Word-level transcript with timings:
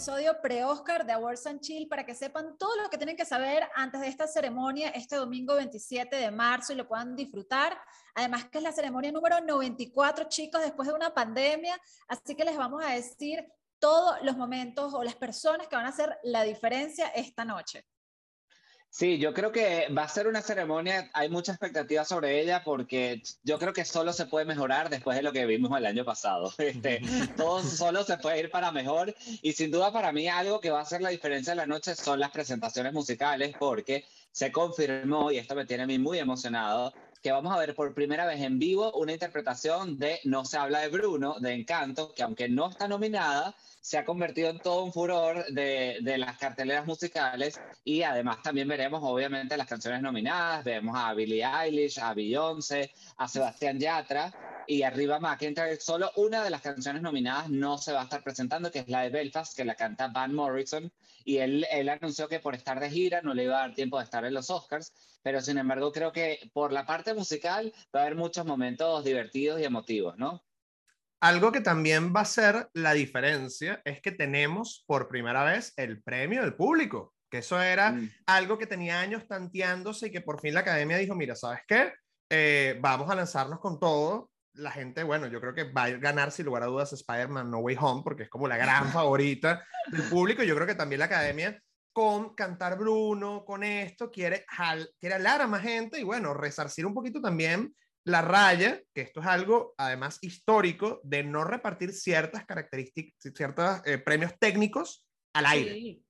episodio 0.00 0.40
pre-Oscar 0.40 1.04
de 1.04 1.12
Awards 1.12 1.46
and 1.46 1.60
Chill 1.60 1.86
para 1.86 2.06
que 2.06 2.14
sepan 2.14 2.56
todo 2.56 2.74
lo 2.82 2.88
que 2.88 2.96
tienen 2.96 3.18
que 3.18 3.26
saber 3.26 3.68
antes 3.74 4.00
de 4.00 4.08
esta 4.08 4.26
ceremonia 4.26 4.88
este 4.88 5.16
domingo 5.16 5.56
27 5.56 6.16
de 6.16 6.30
marzo 6.30 6.72
y 6.72 6.76
lo 6.76 6.88
puedan 6.88 7.14
disfrutar. 7.14 7.78
Además 8.14 8.46
que 8.46 8.56
es 8.56 8.64
la 8.64 8.72
ceremonia 8.72 9.12
número 9.12 9.42
94, 9.42 10.24
chicos, 10.30 10.62
después 10.62 10.88
de 10.88 10.94
una 10.94 11.12
pandemia, 11.12 11.78
así 12.08 12.34
que 12.34 12.46
les 12.46 12.56
vamos 12.56 12.82
a 12.82 12.92
decir 12.92 13.46
todos 13.78 14.16
los 14.22 14.38
momentos 14.38 14.94
o 14.94 15.04
las 15.04 15.16
personas 15.16 15.68
que 15.68 15.76
van 15.76 15.84
a 15.84 15.90
hacer 15.90 16.16
la 16.22 16.44
diferencia 16.44 17.08
esta 17.08 17.44
noche. 17.44 17.84
Sí, 18.92 19.18
yo 19.18 19.32
creo 19.32 19.52
que 19.52 19.86
va 19.96 20.02
a 20.02 20.08
ser 20.08 20.26
una 20.26 20.42
ceremonia, 20.42 21.08
hay 21.14 21.28
mucha 21.30 21.52
expectativa 21.52 22.04
sobre 22.04 22.40
ella 22.42 22.62
porque 22.64 23.22
yo 23.44 23.56
creo 23.58 23.72
que 23.72 23.84
solo 23.84 24.12
se 24.12 24.26
puede 24.26 24.44
mejorar 24.46 24.90
después 24.90 25.16
de 25.16 25.22
lo 25.22 25.32
que 25.32 25.46
vimos 25.46 25.76
el 25.78 25.86
año 25.86 26.04
pasado. 26.04 26.52
Este, 26.58 27.00
todo 27.36 27.62
solo 27.62 28.02
se 28.04 28.18
puede 28.18 28.40
ir 28.40 28.50
para 28.50 28.72
mejor 28.72 29.14
y 29.42 29.52
sin 29.52 29.70
duda 29.70 29.92
para 29.92 30.12
mí 30.12 30.28
algo 30.28 30.60
que 30.60 30.70
va 30.70 30.80
a 30.80 30.82
hacer 30.82 31.02
la 31.02 31.10
diferencia 31.10 31.52
de 31.52 31.56
la 31.58 31.66
noche 31.66 31.94
son 31.94 32.18
las 32.20 32.30
presentaciones 32.30 32.92
musicales 32.92 33.56
porque 33.58 34.04
se 34.32 34.52
confirmó, 34.52 35.30
y 35.30 35.38
esto 35.38 35.54
me 35.54 35.66
tiene 35.66 35.84
a 35.84 35.86
mí 35.86 35.98
muy 35.98 36.18
emocionado, 36.18 36.92
que 37.22 37.32
vamos 37.32 37.52
a 37.52 37.58
ver 37.58 37.74
por 37.74 37.94
primera 37.94 38.26
vez 38.26 38.40
en 38.40 38.58
vivo 38.58 38.92
una 38.92 39.12
interpretación 39.12 39.98
de 39.98 40.20
No 40.24 40.44
se 40.44 40.56
habla 40.56 40.80
de 40.80 40.88
Bruno, 40.88 41.36
de 41.38 41.52
Encanto, 41.52 42.14
que 42.14 42.22
aunque 42.22 42.48
no 42.48 42.70
está 42.70 42.88
nominada, 42.88 43.54
se 43.80 43.98
ha 43.98 44.04
convertido 44.04 44.50
en 44.50 44.58
todo 44.58 44.84
un 44.84 44.92
furor 44.92 45.44
de, 45.46 45.98
de, 46.02 46.18
las 46.18 46.38
carteleras 46.38 46.86
musicales. 46.86 47.60
Y 47.84 48.02
además 48.02 48.42
también 48.42 48.68
veremos 48.68 49.00
obviamente 49.02 49.56
las 49.56 49.66
canciones 49.66 50.02
nominadas, 50.02 50.64
vemos 50.64 50.96
a 50.96 51.12
Billie 51.14 51.44
Eilish, 51.44 51.98
a 51.98 52.14
Beyoncé, 52.14 52.92
a 53.16 53.28
Sebastián 53.28 53.78
Yatra 53.78 54.32
y 54.66 54.82
arriba 54.82 55.20
McIntyre, 55.20 55.80
solo 55.80 56.10
una 56.16 56.42
de 56.44 56.50
las 56.50 56.60
canciones 56.60 57.02
nominadas 57.02 57.48
no 57.50 57.78
se 57.78 57.92
va 57.92 58.00
a 58.00 58.04
estar 58.04 58.22
presentando, 58.22 58.70
que 58.70 58.80
es 58.80 58.88
la 58.88 59.02
de 59.02 59.10
Belfast, 59.10 59.56
que 59.56 59.64
la 59.64 59.74
canta 59.74 60.08
Van 60.08 60.34
Morrison, 60.34 60.92
y 61.24 61.38
él, 61.38 61.66
él 61.70 61.88
anunció 61.88 62.28
que 62.28 62.40
por 62.40 62.54
estar 62.54 62.80
de 62.80 62.90
gira 62.90 63.22
no 63.22 63.34
le 63.34 63.44
iba 63.44 63.56
a 63.56 63.68
dar 63.68 63.74
tiempo 63.74 63.98
de 63.98 64.04
estar 64.04 64.24
en 64.24 64.34
los 64.34 64.50
Oscars, 64.50 64.92
pero 65.22 65.40
sin 65.40 65.58
embargo 65.58 65.92
creo 65.92 66.12
que 66.12 66.50
por 66.52 66.72
la 66.72 66.86
parte 66.86 67.14
musical 67.14 67.72
va 67.94 68.00
a 68.00 68.02
haber 68.04 68.16
muchos 68.16 68.46
momentos 68.46 69.04
divertidos 69.04 69.60
y 69.60 69.64
emotivos, 69.64 70.16
¿no? 70.16 70.42
Algo 71.20 71.52
que 71.52 71.60
también 71.60 72.14
va 72.16 72.22
a 72.22 72.24
ser 72.24 72.70
la 72.72 72.94
diferencia 72.94 73.82
es 73.84 74.00
que 74.00 74.10
tenemos 74.10 74.84
por 74.86 75.06
primera 75.06 75.44
vez 75.44 75.74
el 75.76 76.02
premio 76.02 76.40
del 76.40 76.54
público, 76.54 77.14
que 77.30 77.38
eso 77.38 77.60
era 77.60 77.92
mm. 77.92 78.10
algo 78.26 78.56
que 78.56 78.66
tenía 78.66 79.00
años 79.00 79.26
tanteándose 79.28 80.06
y 80.06 80.10
que 80.10 80.22
por 80.22 80.40
fin 80.40 80.54
la 80.54 80.60
academia 80.60 80.96
dijo, 80.96 81.14
mira, 81.14 81.36
¿sabes 81.36 81.60
qué? 81.68 81.92
Eh, 82.30 82.78
vamos 82.80 83.10
a 83.10 83.14
lanzarnos 83.14 83.60
con 83.60 83.78
todo. 83.78 84.29
La 84.54 84.70
gente, 84.70 85.02
bueno, 85.02 85.26
yo 85.28 85.40
creo 85.40 85.54
que 85.54 85.64
va 85.64 85.84
a 85.84 85.90
ganar 85.90 86.32
sin 86.32 86.46
lugar 86.46 86.62
a 86.62 86.66
dudas 86.66 86.92
Spider-Man 86.92 87.50
No 87.50 87.58
Way 87.58 87.76
Home, 87.80 88.02
porque 88.02 88.24
es 88.24 88.28
como 88.28 88.48
la 88.48 88.56
gran 88.56 88.88
favorita 88.92 89.64
del 89.88 90.02
público. 90.02 90.42
Yo 90.42 90.54
creo 90.54 90.66
que 90.66 90.74
también 90.74 90.98
la 90.98 91.06
academia 91.06 91.60
con 91.92 92.34
Cantar 92.34 92.78
Bruno, 92.78 93.44
con 93.44 93.64
esto, 93.64 94.10
quiere, 94.10 94.44
quiere 94.98 95.14
hablar 95.14 95.42
a 95.42 95.46
más 95.46 95.62
gente 95.62 96.00
y 96.00 96.04
bueno, 96.04 96.34
resarcir 96.34 96.86
un 96.86 96.94
poquito 96.94 97.20
también 97.20 97.74
la 98.04 98.22
raya, 98.22 98.80
que 98.94 99.02
esto 99.02 99.20
es 99.20 99.26
algo 99.26 99.74
además 99.76 100.18
histórico, 100.22 101.00
de 101.02 101.22
no 101.22 101.44
repartir 101.44 101.92
ciertas 101.92 102.46
características, 102.46 103.14
ciertos 103.34 103.82
eh, 103.84 103.98
premios 103.98 104.32
técnicos 104.38 105.06
al 105.32 105.46
aire. 105.46 106.02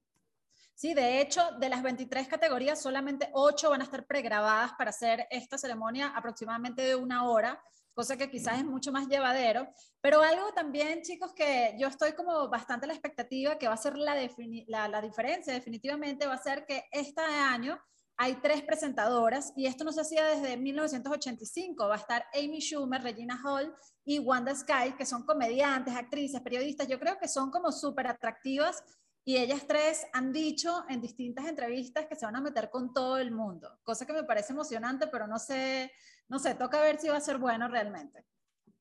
Sí. 0.75 0.95
de 0.95 1.21
hecho, 1.21 1.43
de 1.59 1.69
las 1.69 1.83
23 1.83 2.29
categorías, 2.29 2.81
solamente 2.81 3.29
8 3.33 3.71
van 3.71 3.81
a 3.81 3.85
estar 3.85 4.07
pregrabadas 4.07 4.73
para 4.79 4.91
hacer 4.91 5.27
esta 5.31 5.59
ceremonia 5.59 6.09
aproximadamente 6.09 6.83
de 6.83 6.95
una 6.95 7.29
hora, 7.29 7.63
cosa 7.95 8.17
que 8.17 8.31
quizás 8.31 8.59
es 8.59 8.65
mucho 8.65 8.93
más 8.93 9.09
llevadero. 9.09 9.69
Pero 10.01 10.23
algo 10.23 10.53
también, 10.53 11.03
chicos, 11.03 11.33
que 11.35 11.77
yo 11.79 11.89
estoy 11.89 12.13
como 12.13 12.49
bastante 12.49 12.87
a 12.87 12.89
la 12.89 12.95
expectativa 12.95 13.59
que 13.59 13.69
va 13.69 13.75
a 13.75 13.79
ser 13.79 13.97
la, 13.97 14.15
la, 14.67 14.89
la 14.89 15.01
diferencia, 15.01 15.53
definitivamente 15.53 16.27
va 16.27 16.35
a 16.35 16.43
ser 16.43 16.65
que 16.67 16.85
este 16.93 17.21
año 17.21 17.79
hay 18.23 18.35
tres 18.35 18.61
presentadoras 18.63 19.53
y 19.57 19.65
esto 19.65 19.83
no 19.83 19.93
se 19.93 20.03
hacía 20.03 20.27
desde 20.27 20.59
1985. 20.59 21.89
Va 21.89 21.95
a 21.95 21.99
estar 21.99 22.27
Amy 22.35 22.61
Schumer, 22.61 23.03
Regina 23.03 23.41
Hall 23.43 23.75
y 24.05 24.19
Wanda 24.19 24.55
Sky, 24.55 24.93
que 24.99 25.07
son 25.07 25.25
comediantes, 25.25 25.95
actrices, 25.95 26.41
periodistas. 26.43 26.87
Yo 26.87 27.01
creo 27.01 27.17
que 27.19 27.29
son 27.29 27.51
como 27.51 27.73
súper 27.73 28.09
atractivas 28.09 28.85
y 29.25 29.37
ellas 29.37 29.67
tres 29.67 30.07
han 30.13 30.33
dicho 30.33 30.85
en 30.89 31.01
distintas 31.01 31.47
entrevistas 31.47 32.07
que 32.07 32.17
se 32.17 32.27
van 32.27 32.37
a 32.37 32.41
meter 32.41 32.69
con 32.69 32.93
todo 32.93 33.19
el 33.19 33.33
mundo, 33.33 33.79
cosa 33.83 34.07
que 34.07 34.13
me 34.13 34.25
parece 34.25 34.53
emocionante, 34.53 35.07
pero 35.07 35.27
no 35.27 35.39
sé, 35.39 35.93
no 36.31 36.39
sé, 36.39 36.55
toca 36.55 36.81
ver 36.81 36.99
si 36.99 37.09
va 37.09 37.17
a 37.17 37.21
ser 37.21 37.39
bueno 37.39 37.69
realmente. 37.69 38.25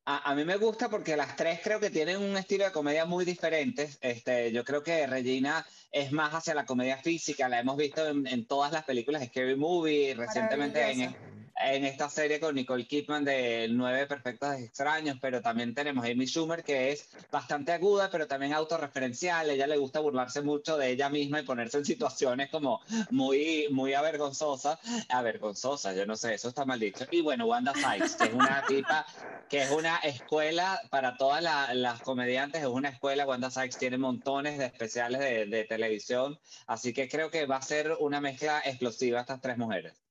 A, 0.06 0.34
mí 0.34 0.44
me 0.44 0.58
gusta 0.58 0.90
porque 0.90 1.16
las 1.16 1.36
tres 1.36 1.60
creo 1.64 1.80
que 1.80 1.92
tienen 1.92 2.18
un 2.18 2.36
estilo 2.36 2.66
de 2.66 2.72
comedia 2.72 3.06
muy 3.06 3.26
diferente. 3.26 3.90
Este, 4.02 4.52
yo 4.52 4.64
creo 4.64 4.82
que 4.82 5.06
Regina 5.06 5.64
es 5.92 6.12
más 6.12 6.34
hacia 6.34 6.56
la 6.56 6.66
comedia 6.66 6.98
física, 6.98 7.48
la 7.48 7.60
hemos 7.60 7.78
visto 7.78 8.08
en, 8.08 8.26
en 8.26 8.48
todas 8.48 8.72
las 8.72 8.86
películas 8.86 9.22
de 9.22 9.28
Scary 9.28 9.56
Movie, 9.56 10.16
recientemente 10.16 10.90
en, 10.90 11.16
en 11.60 11.84
esta 11.84 12.10
serie 12.10 12.40
con 12.40 12.56
Nicole 12.56 12.88
Kidman 12.88 13.26
de 13.26 13.68
Nueve 13.70 14.08
Perfectos 14.08 14.56
Extraños, 14.56 15.18
pero 15.22 15.42
también 15.42 15.74
tenemos 15.74 16.06
Amy 16.06 16.26
Schumer, 16.26 16.64
que 16.64 16.92
es 16.92 17.10
bastante 17.32 17.74
aguda, 17.74 18.10
pero 18.10 18.28
también 18.28 18.54
autorreferencial. 18.54 19.50
Ella 19.50 19.68
le 19.68 19.78
gusta 19.78 20.00
burlarse 20.00 20.42
mucho 20.42 20.78
de 20.78 20.90
ella 20.90 21.10
misma 21.10 21.42
y 21.42 21.44
ponerse 21.44 21.78
en 21.78 21.86
situaciones 21.86 22.50
como 22.50 22.82
muy, 23.12 23.68
muy 23.72 23.94
avergonzosas. 23.94 24.80
Avergonzosas, 25.10 25.96
yo 25.96 26.06
no 26.06 26.16
sé, 26.16 26.34
eso 26.34 26.50
está 26.50 26.66
mal 26.66 26.80
dicho. 26.80 27.06
Y 27.12 27.22
bueno, 27.22 27.46
Wanda 27.46 27.74
Sykes, 27.74 28.16
que 28.16 28.24
es 28.26 28.34
una 28.34 28.64
tipa, 28.68 29.06
que 29.50 29.64
es 29.64 29.72
una 29.72 29.98
escuela 29.98 30.80
para 30.90 31.18
todas 31.18 31.44
las 31.74 32.02
comediantes, 32.02 32.62
es 32.62 32.68
una 32.68 32.90
escuela. 32.90 33.28
Wanda 33.28 33.52
Sykes 33.52 33.78
tiene 33.78 33.98
montones 33.98 34.58
de 34.58 34.66
especiales 34.66 35.20
de, 35.20 35.46
de 35.46 35.66
televisión, 35.66 36.40
así 36.68 36.94
que 36.94 37.10
creo 37.10 37.30
que 37.30 37.46
va 37.46 37.58
a 37.58 37.62
ser 37.62 37.98
una 38.00 38.22
mezcla 38.22 38.62
explosiva 38.64 39.20
estas 39.20 39.42
tres 39.42 39.58
mujeres. 39.58 40.09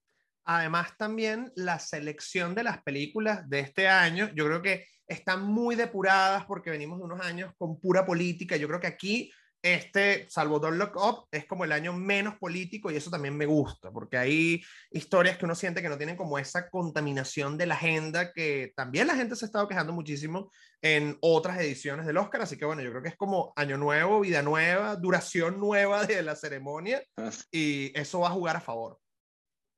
Además, 0.50 0.96
también 0.96 1.52
la 1.56 1.78
selección 1.78 2.54
de 2.54 2.62
las 2.62 2.82
películas 2.82 3.46
de 3.50 3.60
este 3.60 3.86
año, 3.86 4.30
yo 4.34 4.46
creo 4.46 4.62
que 4.62 4.86
están 5.06 5.42
muy 5.42 5.76
depuradas 5.76 6.46
porque 6.46 6.70
venimos 6.70 6.98
de 6.98 7.04
unos 7.04 7.20
años 7.20 7.52
con 7.58 7.78
pura 7.78 8.06
política. 8.06 8.56
Yo 8.56 8.66
creo 8.66 8.80
que 8.80 8.86
aquí, 8.86 9.30
este, 9.60 10.26
salvo 10.30 10.58
Don't 10.58 10.78
Look 10.78 10.96
Up, 10.96 11.28
es 11.32 11.44
como 11.44 11.66
el 11.66 11.72
año 11.72 11.92
menos 11.92 12.36
político 12.38 12.90
y 12.90 12.96
eso 12.96 13.10
también 13.10 13.36
me 13.36 13.44
gusta, 13.44 13.90
porque 13.90 14.16
hay 14.16 14.62
historias 14.90 15.36
que 15.36 15.44
uno 15.44 15.54
siente 15.54 15.82
que 15.82 15.90
no 15.90 15.98
tienen 15.98 16.16
como 16.16 16.38
esa 16.38 16.70
contaminación 16.70 17.58
de 17.58 17.66
la 17.66 17.74
agenda 17.74 18.32
que 18.32 18.72
también 18.74 19.06
la 19.06 19.16
gente 19.16 19.36
se 19.36 19.44
ha 19.44 19.48
estado 19.48 19.68
quejando 19.68 19.92
muchísimo 19.92 20.50
en 20.80 21.18
otras 21.20 21.60
ediciones 21.60 22.06
del 22.06 22.16
Oscar. 22.16 22.40
Así 22.40 22.56
que 22.56 22.64
bueno, 22.64 22.80
yo 22.80 22.88
creo 22.88 23.02
que 23.02 23.10
es 23.10 23.18
como 23.18 23.52
año 23.54 23.76
nuevo, 23.76 24.20
vida 24.20 24.40
nueva, 24.40 24.96
duración 24.96 25.60
nueva 25.60 26.06
de 26.06 26.22
la 26.22 26.34
ceremonia 26.36 27.02
y 27.52 27.92
eso 27.94 28.20
va 28.20 28.28
a 28.28 28.32
jugar 28.32 28.56
a 28.56 28.62
favor. 28.62 28.98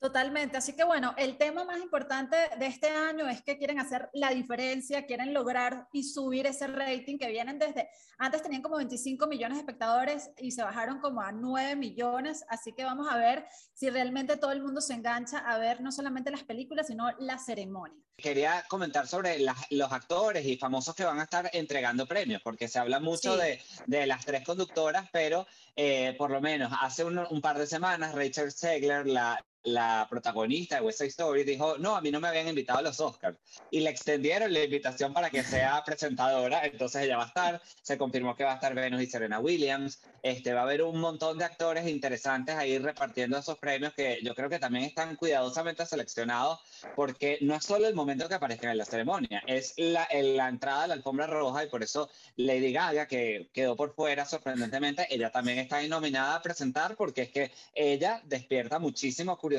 Totalmente. 0.00 0.56
Así 0.56 0.72
que 0.72 0.82
bueno, 0.82 1.12
el 1.18 1.36
tema 1.36 1.62
más 1.64 1.78
importante 1.78 2.34
de 2.58 2.66
este 2.66 2.88
año 2.88 3.28
es 3.28 3.42
que 3.42 3.58
quieren 3.58 3.78
hacer 3.78 4.08
la 4.14 4.30
diferencia, 4.30 5.04
quieren 5.04 5.34
lograr 5.34 5.88
y 5.92 6.04
subir 6.04 6.46
ese 6.46 6.68
rating 6.68 7.18
que 7.18 7.28
vienen 7.28 7.58
desde, 7.58 7.90
antes 8.16 8.42
tenían 8.42 8.62
como 8.62 8.76
25 8.76 9.26
millones 9.26 9.58
de 9.58 9.60
espectadores 9.60 10.30
y 10.38 10.52
se 10.52 10.62
bajaron 10.62 11.00
como 11.00 11.20
a 11.20 11.32
9 11.32 11.76
millones. 11.76 12.46
Así 12.48 12.72
que 12.72 12.82
vamos 12.82 13.08
a 13.10 13.18
ver 13.18 13.44
si 13.74 13.90
realmente 13.90 14.38
todo 14.38 14.52
el 14.52 14.62
mundo 14.62 14.80
se 14.80 14.94
engancha 14.94 15.40
a 15.40 15.58
ver 15.58 15.82
no 15.82 15.92
solamente 15.92 16.30
las 16.30 16.44
películas, 16.44 16.86
sino 16.86 17.10
la 17.18 17.38
ceremonia. 17.38 18.02
Quería 18.16 18.64
comentar 18.68 19.06
sobre 19.06 19.38
los 19.38 19.92
actores 19.92 20.46
y 20.46 20.56
famosos 20.56 20.94
que 20.94 21.04
van 21.04 21.20
a 21.20 21.24
estar 21.24 21.50
entregando 21.52 22.06
premios, 22.06 22.40
porque 22.42 22.68
se 22.68 22.78
habla 22.78 23.00
mucho 23.00 23.36
de, 23.36 23.60
de, 23.86 24.06
las 24.06 24.24
tres 24.24 24.44
conductoras, 24.44 25.08
pero 25.12 25.46
eh, 25.76 26.14
por 26.16 26.30
lo 26.30 26.40
menos 26.40 26.72
hace 26.80 27.04
un, 27.04 27.18
un, 27.18 27.40
par 27.40 27.58
de 27.58 27.66
semanas 27.66 28.14
Rachel 28.14 28.52
Segler, 28.52 29.06
la, 29.06 29.42
la 29.62 30.06
protagonista 30.08 30.76
de 30.76 30.82
West 30.82 30.98
Side 30.98 31.10
Story 31.10 31.44
dijo, 31.44 31.76
no, 31.78 31.96
a 31.96 32.00
mí 32.00 32.10
no 32.10 32.20
me 32.20 32.28
habían 32.28 32.48
invitado 32.48 32.78
a 32.78 32.82
los 32.82 33.00
Oscars. 33.00 33.38
Y 33.70 33.80
le 33.80 33.90
extendieron 33.90 34.52
la 34.52 34.64
invitación 34.64 35.12
para 35.12 35.30
que 35.30 35.42
sea 35.42 35.82
presentadora, 35.86 36.64
entonces 36.64 37.02
ella 37.02 37.16
va 37.16 37.24
a 37.24 37.28
estar, 37.28 37.62
se 37.82 37.98
confirmó 37.98 38.34
que 38.36 38.44
va 38.44 38.52
a 38.52 38.54
estar 38.54 38.74
Venus 38.74 39.02
y 39.02 39.06
Serena 39.06 39.38
Williams, 39.38 40.00
este, 40.22 40.52
va 40.52 40.60
a 40.60 40.64
haber 40.64 40.82
un 40.82 41.00
montón 41.00 41.38
de 41.38 41.44
actores 41.44 41.86
interesantes 41.86 42.54
ahí 42.56 42.78
repartiendo 42.78 43.38
esos 43.38 43.58
premios 43.58 43.94
que 43.94 44.18
yo 44.22 44.34
creo 44.34 44.48
que 44.48 44.58
también 44.58 44.84
están 44.84 45.16
cuidadosamente 45.16 45.84
seleccionados, 45.86 46.60
porque 46.94 47.38
no 47.40 47.54
es 47.54 47.64
solo 47.64 47.86
el 47.86 47.94
momento 47.94 48.28
que 48.28 48.34
aparezcan 48.34 48.70
en 48.70 48.78
la 48.78 48.84
ceremonia, 48.84 49.42
es 49.46 49.74
la, 49.76 50.08
la 50.12 50.48
entrada 50.48 50.84
a 50.84 50.86
la 50.88 50.94
alfombra 50.94 51.26
roja 51.26 51.64
y 51.64 51.68
por 51.68 51.82
eso 51.82 52.10
Lady 52.36 52.72
Gaga, 52.72 53.06
que 53.06 53.50
quedó 53.52 53.76
por 53.76 53.94
fuera 53.94 54.24
sorprendentemente, 54.24 55.06
ella 55.10 55.30
también 55.30 55.58
está 55.58 55.76
ahí 55.76 55.88
nominada 55.88 56.36
a 56.36 56.42
presentar 56.42 56.96
porque 56.96 57.22
es 57.22 57.30
que 57.30 57.52
ella 57.74 58.22
despierta 58.24 58.78
muchísimo 58.78 59.36
curiosidad, 59.38 59.49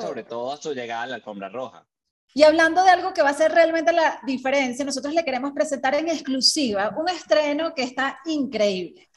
sobre 0.00 0.24
todo 0.24 0.52
a 0.52 0.56
su 0.56 0.72
llegada 0.72 1.02
a 1.02 1.06
la 1.06 1.14
alfombra 1.16 1.48
roja. 1.48 1.86
Y 2.32 2.44
hablando 2.44 2.82
de 2.84 2.90
algo 2.90 3.12
que 3.12 3.22
va 3.22 3.30
a 3.30 3.34
ser 3.34 3.52
realmente 3.52 3.92
la 3.92 4.20
diferencia, 4.24 4.84
nosotros 4.84 5.14
le 5.14 5.24
queremos 5.24 5.52
presentar 5.52 5.94
en 5.94 6.08
exclusiva 6.08 6.94
un 6.96 7.08
estreno 7.08 7.74
que 7.74 7.82
está 7.82 8.20
increíble. 8.24 9.10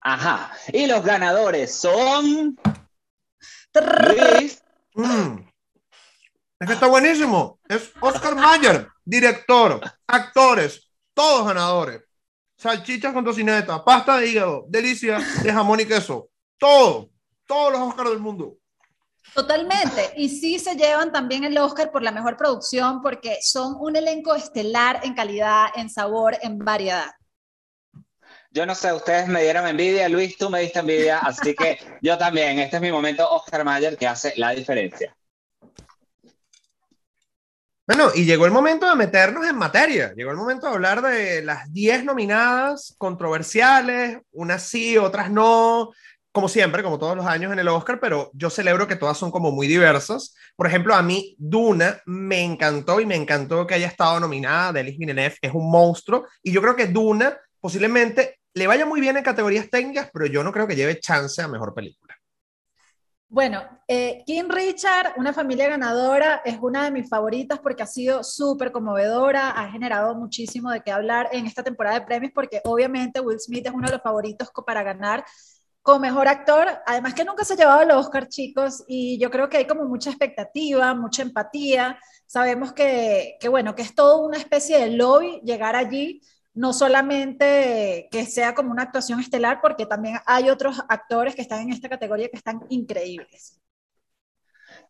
Ajá. 0.00 0.52
Y 0.72 0.86
los 0.86 1.04
ganadores 1.04 1.74
son. 1.74 2.56
Mm. 4.94 5.52
Es 6.58 6.66
que 6.66 6.72
está 6.72 6.86
buenísimo. 6.86 7.60
Es 7.68 7.92
Oscar 8.00 8.34
Mayer, 8.34 8.88
director, 9.04 9.80
actores, 10.06 10.90
todos 11.14 11.46
ganadores. 11.46 12.02
salchichas 12.56 13.12
con 13.12 13.24
tocineta, 13.24 13.84
pasta 13.84 14.18
de 14.18 14.28
hígado, 14.28 14.64
delicia 14.68 15.18
de 15.42 15.52
jamón 15.52 15.80
y 15.80 15.86
queso. 15.86 16.28
Todo, 16.58 17.10
todos 17.46 17.72
los 17.72 17.80
Oscars 17.82 18.10
del 18.10 18.20
mundo. 18.20 18.56
Totalmente. 19.34 20.12
Y 20.16 20.28
sí 20.28 20.58
se 20.58 20.76
llevan 20.76 21.10
también 21.10 21.44
el 21.44 21.56
Oscar 21.58 21.90
por 21.90 22.02
la 22.02 22.12
mejor 22.12 22.36
producción 22.36 23.00
porque 23.00 23.38
son 23.40 23.76
un 23.80 23.96
elenco 23.96 24.34
estelar 24.34 25.00
en 25.04 25.14
calidad, 25.14 25.66
en 25.74 25.88
sabor, 25.88 26.36
en 26.42 26.58
variedad. 26.58 27.10
Yo 28.50 28.66
no 28.66 28.74
sé, 28.74 28.92
ustedes 28.92 29.28
me 29.28 29.42
dieron 29.42 29.66
envidia, 29.66 30.08
Luis, 30.10 30.36
tú 30.36 30.50
me 30.50 30.60
diste 30.60 30.80
envidia, 30.80 31.20
así 31.20 31.54
que 31.54 31.78
yo 32.02 32.18
también. 32.18 32.58
Este 32.58 32.76
es 32.76 32.82
mi 32.82 32.92
momento 32.92 33.26
Oscar 33.30 33.64
Mayer 33.64 33.96
que 33.96 34.06
hace 34.06 34.34
la 34.36 34.50
diferencia. 34.50 35.16
Bueno, 37.86 38.10
y 38.14 38.24
llegó 38.24 38.44
el 38.46 38.52
momento 38.52 38.88
de 38.88 38.94
meternos 38.94 39.46
en 39.46 39.56
materia. 39.56 40.12
Llegó 40.14 40.30
el 40.30 40.36
momento 40.36 40.66
de 40.66 40.72
hablar 40.72 41.02
de 41.02 41.42
las 41.42 41.72
10 41.72 42.04
nominadas 42.04 42.94
controversiales, 42.96 44.18
unas 44.30 44.62
sí, 44.62 44.98
otras 44.98 45.30
no, 45.30 45.90
como 46.32 46.48
siempre, 46.48 46.82
como 46.82 46.98
todos 46.98 47.14
los 47.14 47.26
años 47.26 47.52
en 47.52 47.58
el 47.58 47.68
Oscar, 47.68 48.00
pero 48.00 48.30
yo 48.32 48.48
celebro 48.48 48.88
que 48.88 48.96
todas 48.96 49.18
son 49.18 49.30
como 49.30 49.52
muy 49.52 49.66
diversas. 49.66 50.34
Por 50.56 50.66
ejemplo, 50.66 50.94
a 50.94 51.02
mí 51.02 51.36
Duna 51.38 52.00
me 52.06 52.42
encantó 52.42 53.00
y 53.00 53.06
me 53.06 53.16
encantó 53.16 53.66
que 53.66 53.74
haya 53.74 53.86
estado 53.86 54.18
nominada. 54.18 54.72
Delis 54.72 54.98
Villeneuve 54.98 55.36
es 55.42 55.52
un 55.52 55.70
monstruo 55.70 56.26
y 56.42 56.50
yo 56.50 56.62
creo 56.62 56.74
que 56.74 56.86
Duna 56.86 57.36
posiblemente 57.60 58.40
le 58.54 58.66
vaya 58.66 58.86
muy 58.86 59.00
bien 59.00 59.16
en 59.16 59.22
categorías 59.22 59.68
técnicas, 59.68 60.10
pero 60.12 60.26
yo 60.26 60.42
no 60.42 60.52
creo 60.52 60.66
que 60.66 60.76
lleve 60.76 61.00
chance 61.00 61.40
a 61.40 61.48
mejor 61.48 61.74
película. 61.74 62.16
Bueno, 63.28 63.62
eh, 63.88 64.22
King 64.26 64.50
Richard, 64.50 65.14
una 65.16 65.32
familia 65.32 65.66
ganadora, 65.66 66.42
es 66.44 66.58
una 66.60 66.84
de 66.84 66.90
mis 66.90 67.08
favoritas 67.08 67.58
porque 67.60 67.82
ha 67.82 67.86
sido 67.86 68.22
súper 68.22 68.72
conmovedora, 68.72 69.48
ha 69.50 69.70
generado 69.70 70.14
muchísimo 70.14 70.70
de 70.70 70.82
qué 70.82 70.92
hablar 70.92 71.30
en 71.32 71.46
esta 71.46 71.62
temporada 71.62 71.98
de 71.98 72.04
premios 72.04 72.32
porque 72.34 72.60
obviamente 72.64 73.20
Will 73.20 73.40
Smith 73.40 73.66
es 73.66 73.72
uno 73.72 73.86
de 73.86 73.94
los 73.94 74.02
favoritos 74.02 74.50
para 74.66 74.82
ganar 74.82 75.24
como 75.82 75.98
mejor 75.98 76.28
actor, 76.28 76.68
además 76.86 77.14
que 77.14 77.24
nunca 77.24 77.44
se 77.44 77.54
ha 77.54 77.56
llevado 77.56 77.82
el 77.82 77.90
Oscar, 77.90 78.28
chicos, 78.28 78.84
y 78.86 79.18
yo 79.18 79.30
creo 79.30 79.48
que 79.48 79.56
hay 79.58 79.66
como 79.66 79.84
mucha 79.84 80.10
expectativa, 80.10 80.94
mucha 80.94 81.22
empatía. 81.22 81.98
Sabemos 82.26 82.72
que, 82.72 83.36
que 83.40 83.48
bueno, 83.48 83.74
que 83.74 83.82
es 83.82 83.94
todo 83.94 84.24
una 84.24 84.38
especie 84.38 84.78
de 84.78 84.90
lobby 84.90 85.40
llegar 85.44 85.74
allí, 85.76 86.22
no 86.54 86.72
solamente 86.72 88.08
que 88.10 88.26
sea 88.26 88.54
como 88.54 88.70
una 88.70 88.84
actuación 88.84 89.20
estelar, 89.20 89.60
porque 89.60 89.86
también 89.86 90.18
hay 90.26 90.50
otros 90.50 90.82
actores 90.88 91.34
que 91.34 91.42
están 91.42 91.62
en 91.62 91.72
esta 91.72 91.88
categoría 91.88 92.28
que 92.28 92.36
están 92.36 92.60
increíbles. 92.68 93.61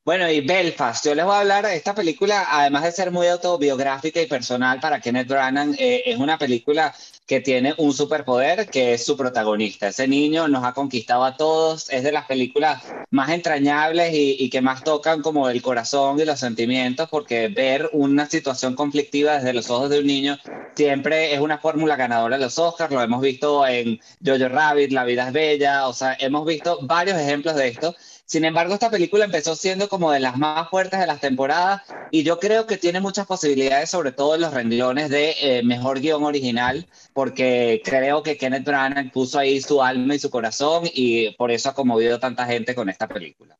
Bueno, 0.04 0.28
y 0.28 0.40
Belfast, 0.40 1.04
yo 1.06 1.14
les 1.14 1.24
voy 1.24 1.34
a 1.34 1.40
hablar 1.40 1.64
de 1.64 1.76
esta 1.76 1.94
película, 1.94 2.44
además 2.50 2.82
de 2.82 2.90
ser 2.90 3.12
muy 3.12 3.28
autobiográfica 3.28 4.20
y 4.20 4.26
personal 4.26 4.80
para 4.80 5.00
Kenneth 5.00 5.28
Branagh, 5.28 5.76
eh, 5.78 6.02
es 6.06 6.18
una 6.18 6.36
película 6.38 6.92
que 7.24 7.40
tiene 7.40 7.72
un 7.78 7.92
superpoder 7.92 8.68
que 8.68 8.94
es 8.94 9.04
su 9.04 9.16
protagonista. 9.16 9.86
Ese 9.86 10.08
niño 10.08 10.48
nos 10.48 10.64
ha 10.64 10.72
conquistado 10.72 11.24
a 11.24 11.36
todos, 11.36 11.88
es 11.88 12.02
de 12.02 12.10
las 12.10 12.26
películas 12.26 12.82
más 13.10 13.30
entrañables 13.30 14.12
y, 14.12 14.36
y, 14.40 14.50
que 14.50 14.60
más 14.60 14.82
tocan 14.82 15.22
como 15.22 15.48
el 15.48 15.62
corazón 15.62 16.18
y 16.18 16.24
los 16.24 16.40
sentimientos, 16.40 17.08
porque 17.08 17.46
ver 17.46 17.88
una 17.92 18.26
situación 18.26 18.74
conflictiva 18.74 19.34
desde 19.34 19.52
los 19.52 19.70
ojos 19.70 19.88
de 19.88 20.00
un 20.00 20.06
niño 20.08 20.36
siempre 20.74 21.32
es 21.32 21.40
una 21.40 21.58
fórmula 21.58 21.94
ganadora 21.94 22.38
de 22.38 22.42
los 22.42 22.58
Oscars, 22.58 22.92
lo 22.92 23.02
hemos 23.02 23.20
visto 23.20 23.64
en 23.68 24.00
Jojo 24.24 24.48
Rabbit, 24.48 24.90
La 24.90 25.04
vida 25.04 25.28
es 25.28 25.32
bella, 25.32 25.86
o 25.86 25.92
sea, 25.92 26.16
hemos 26.18 26.44
visto 26.44 26.78
varios 26.82 27.18
ejemplos 27.18 27.54
de 27.54 27.68
esto 27.68 27.94
sin 28.32 28.46
embargo, 28.46 28.72
esta 28.72 28.88
película 28.88 29.26
empezó 29.26 29.54
siendo 29.54 29.90
como 29.90 30.10
de 30.10 30.18
las 30.18 30.38
más 30.38 30.70
fuertes 30.70 30.98
de 30.98 31.06
las 31.06 31.20
temporadas 31.20 31.82
y 32.10 32.22
yo 32.22 32.40
creo 32.40 32.66
que 32.66 32.78
tiene 32.78 32.98
muchas 32.98 33.26
posibilidades, 33.26 33.90
sobre 33.90 34.10
todo 34.10 34.36
en 34.36 34.40
los 34.40 34.54
renglones 34.54 35.10
de 35.10 35.34
eh, 35.42 35.62
mejor 35.62 36.00
guion 36.00 36.24
original, 36.24 36.88
porque 37.12 37.82
creo 37.84 38.22
que 38.22 38.38
Kenneth 38.38 38.64
Branagh 38.64 39.12
puso 39.12 39.38
ahí 39.38 39.60
su 39.60 39.82
alma 39.82 40.14
y 40.14 40.18
su 40.18 40.30
corazón 40.30 40.84
y 40.94 41.36
por 41.36 41.50
eso 41.50 41.68
ha 41.68 41.74
conmovido 41.74 42.18
tanta 42.18 42.46
gente 42.46 42.74
con 42.74 42.88
esta 42.88 43.06
película. 43.06 43.58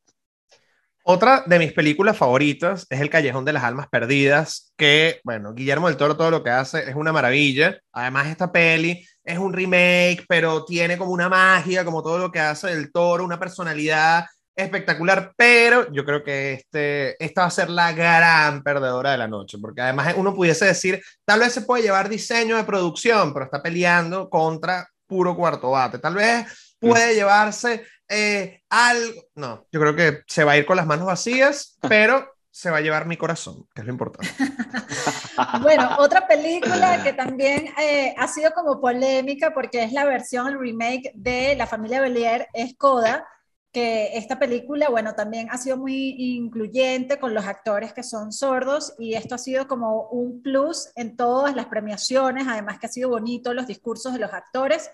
Otra 1.03 1.43
de 1.45 1.59
mis 1.59 1.73
películas 1.73 2.17
favoritas 2.17 2.87
es 2.89 2.99
El 2.99 3.11
Callejón 3.11 3.45
de 3.45 3.53
las 3.53 3.63
Almas 3.63 3.89
Perdidas, 3.89 4.73
que, 4.75 5.21
bueno, 5.23 5.53
Guillermo 5.53 5.87
del 5.87 5.97
Toro 5.97 6.17
todo 6.17 6.31
lo 6.31 6.41
que 6.41 6.49
hace 6.49 6.89
es 6.89 6.95
una 6.95 7.13
maravilla. 7.13 7.79
Además, 7.91 8.25
esta 8.25 8.51
peli 8.51 9.05
es 9.23 9.37
un 9.37 9.53
remake, 9.53 10.25
pero 10.27 10.65
tiene 10.65 10.97
como 10.97 11.11
una 11.11 11.29
magia, 11.29 11.85
como 11.85 12.01
todo 12.01 12.17
lo 12.17 12.31
que 12.31 12.39
hace 12.39 12.73
del 12.73 12.91
Toro, 12.91 13.23
una 13.23 13.37
personalidad 13.37 14.25
espectacular, 14.55 15.33
pero 15.35 15.91
yo 15.91 16.05
creo 16.05 16.23
que 16.23 16.53
este, 16.53 17.23
esta 17.23 17.41
va 17.41 17.47
a 17.47 17.51
ser 17.51 17.69
la 17.69 17.91
gran 17.91 18.61
perdedora 18.61 19.11
de 19.11 19.17
la 19.17 19.27
noche, 19.27 19.57
porque 19.59 19.81
además 19.81 20.13
uno 20.17 20.33
pudiese 20.33 20.65
decir, 20.65 21.01
tal 21.25 21.39
vez 21.39 21.53
se 21.53 21.61
puede 21.61 21.83
llevar 21.83 22.09
diseño 22.09 22.57
de 22.57 22.63
producción, 22.63 23.33
pero 23.33 23.45
está 23.45 23.61
peleando 23.61 24.29
contra 24.29 24.87
puro 25.07 25.35
cuarto 25.35 25.71
bate, 25.71 25.99
tal 25.99 26.15
vez 26.15 26.75
puede 26.79 27.15
llevarse 27.15 27.85
eh, 28.07 28.61
algo, 28.69 29.23
no, 29.35 29.65
yo 29.71 29.79
creo 29.79 29.95
que 29.95 30.21
se 30.27 30.43
va 30.43 30.53
a 30.53 30.57
ir 30.57 30.65
con 30.65 30.77
las 30.77 30.85
manos 30.85 31.07
vacías, 31.07 31.77
pero 31.89 32.31
se 32.51 32.69
va 32.69 32.77
a 32.77 32.81
llevar 32.81 33.07
mi 33.07 33.17
corazón, 33.17 33.65
que 33.73 33.81
es 33.81 33.87
lo 33.87 33.93
importante. 33.93 34.29
bueno, 35.63 35.95
otra 35.97 36.27
película 36.27 37.01
que 37.01 37.13
también 37.13 37.73
eh, 37.79 38.13
ha 38.15 38.27
sido 38.27 38.51
como 38.51 38.79
polémica 38.79 39.55
porque 39.55 39.83
es 39.83 39.91
la 39.91 40.05
versión, 40.05 40.47
el 40.47 40.59
remake 40.59 41.11
de 41.15 41.55
La 41.55 41.65
familia 41.65 42.01
Belier, 42.01 42.47
es 42.53 42.75
Coda 42.77 43.27
que 43.73 44.15
esta 44.17 44.37
película, 44.37 44.87
bueno, 44.89 45.15
también 45.15 45.47
ha 45.49 45.57
sido 45.57 45.77
muy 45.77 46.15
incluyente 46.37 47.19
con 47.19 47.33
los 47.33 47.45
actores 47.45 47.91
que 47.91 48.03
son 48.03 48.31
sordos 48.31 48.93
y 48.99 49.15
esto 49.15 49.33
ha 49.33 49.39
sido 49.39 49.67
como 49.67 50.09
un 50.09 50.43
plus 50.43 50.91
en 50.95 51.17
todas 51.17 51.55
las 51.55 51.65
premiaciones, 51.65 52.47
además 52.47 52.77
que 52.77 52.85
ha 52.85 52.89
sido 52.89 53.09
bonito 53.09 53.51
los 53.51 53.65
discursos 53.65 54.13
de 54.13 54.19
los 54.19 54.31
actores. 54.31 54.91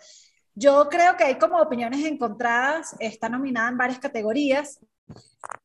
Yo 0.56 0.88
creo 0.90 1.18
que 1.18 1.26
hay 1.26 1.36
como 1.36 1.58
opiniones 1.60 2.06
encontradas, 2.06 2.96
está 3.00 3.28
nominada 3.28 3.70
en 3.70 3.78
varias 3.78 4.00
categorías. 4.00 4.80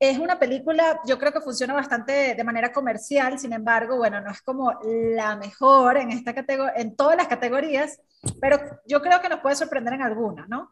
Es 0.01 0.19
una 0.19 0.39
película, 0.41 1.01
yo 1.07 1.17
creo 1.17 1.33
que 1.33 1.41
funciona 1.41 1.73
bastante 1.73 2.35
de 2.35 2.45
manera 2.45 2.73
comercial, 2.73 3.39
sin 3.39 3.53
embargo, 3.53 3.97
bueno, 3.97 4.21
no 4.21 4.33
es 4.33 4.43
como 4.43 4.73
la 4.83 5.37
mejor 5.37 5.99
en, 5.99 6.11
esta 6.11 6.35
en 6.75 6.97
todas 6.97 7.17
las 7.17 7.29
categorías, 7.29 8.01
pero 8.41 8.59
yo 8.87 9.01
creo 9.01 9.21
que 9.21 9.29
nos 9.29 9.41
puede 9.41 9.55
sorprender 9.55 9.95
en 9.95 10.03
alguna, 10.03 10.47
¿no? 10.49 10.71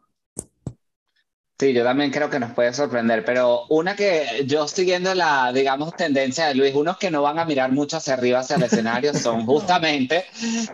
Sí, 1.63 1.71
yo 1.71 1.85
también 1.85 2.11
creo 2.11 2.29
que 2.29 2.41
nos 2.41 2.51
puede 2.51 2.73
sorprender, 2.73 3.23
pero 3.23 3.67
una 3.69 3.95
que 3.95 4.43
yo 4.45 4.67
siguiendo 4.67 5.15
la, 5.15 5.53
digamos, 5.53 5.95
tendencia 5.95 6.47
de 6.47 6.55
Luis, 6.55 6.75
unos 6.75 6.97
que 6.97 7.09
no 7.09 7.21
van 7.21 7.39
a 7.39 7.45
mirar 7.45 7.71
mucho 7.71 7.95
hacia 7.95 8.15
arriba, 8.15 8.39
hacia 8.39 8.57
el 8.57 8.63
escenario, 8.63 9.13
son 9.17 9.45
justamente 9.45 10.25